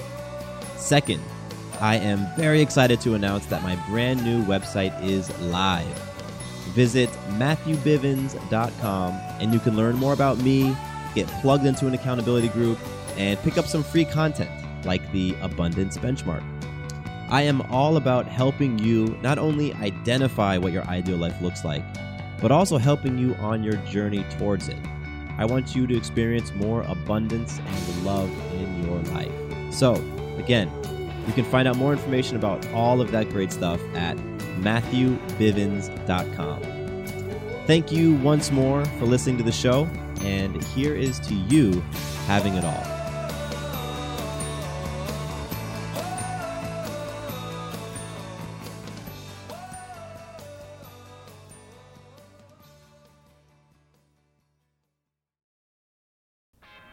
Second, 0.75 1.23
I 1.79 1.97
am 1.97 2.25
very 2.35 2.61
excited 2.61 2.99
to 3.01 3.13
announce 3.13 3.45
that 3.47 3.61
my 3.61 3.75
brand 3.87 4.23
new 4.23 4.43
website 4.45 4.99
is 5.03 5.37
live. 5.41 5.85
Visit 6.73 7.09
MatthewBivens.com 7.37 9.13
and 9.39 9.53
you 9.53 9.59
can 9.59 9.75
learn 9.75 9.95
more 9.95 10.13
about 10.13 10.39
me, 10.39 10.75
get 11.13 11.27
plugged 11.41 11.65
into 11.65 11.87
an 11.87 11.93
accountability 11.93 12.49
group, 12.49 12.79
and 13.15 13.39
pick 13.39 13.57
up 13.57 13.65
some 13.65 13.83
free 13.83 14.05
content 14.05 14.49
like 14.85 15.11
the 15.11 15.35
Abundance 15.41 15.97
Benchmark. 15.97 16.43
I 17.29 17.41
am 17.41 17.61
all 17.63 17.97
about 17.97 18.25
helping 18.25 18.79
you 18.79 19.17
not 19.21 19.37
only 19.37 19.73
identify 19.73 20.57
what 20.57 20.71
your 20.71 20.83
ideal 20.85 21.17
life 21.17 21.39
looks 21.41 21.63
like, 21.63 21.83
but 22.41 22.51
also 22.51 22.77
helping 22.77 23.17
you 23.17 23.35
on 23.35 23.63
your 23.63 23.75
journey 23.77 24.25
towards 24.37 24.67
it. 24.67 24.77
I 25.37 25.45
want 25.45 25.75
you 25.75 25.85
to 25.87 25.95
experience 25.95 26.51
more 26.53 26.81
abundance 26.83 27.59
and 27.59 28.05
love 28.05 28.31
in 28.53 28.83
your 28.83 28.99
life. 29.13 29.73
So, 29.73 29.93
again, 30.37 30.71
you 31.27 31.33
can 31.33 31.45
find 31.45 31.67
out 31.67 31.77
more 31.77 31.91
information 31.91 32.37
about 32.37 32.65
all 32.69 33.01
of 33.01 33.11
that 33.11 33.29
great 33.29 33.51
stuff 33.51 33.81
at 33.93 34.17
MatthewBivens.com. 34.61 36.63
Thank 37.67 37.91
you 37.91 38.15
once 38.15 38.49
more 38.49 38.85
for 38.85 39.05
listening 39.05 39.37
to 39.37 39.43
the 39.43 39.51
show, 39.51 39.83
and 40.21 40.63
here 40.63 40.95
is 40.95 41.19
to 41.19 41.33
you 41.33 41.81
having 42.25 42.55
it 42.55 42.63
all. 42.63 42.83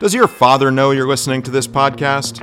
Does 0.00 0.12
your 0.12 0.28
father 0.28 0.70
know 0.70 0.90
you're 0.90 1.08
listening 1.08 1.40
to 1.44 1.50
this 1.50 1.66
podcast? 1.66 2.42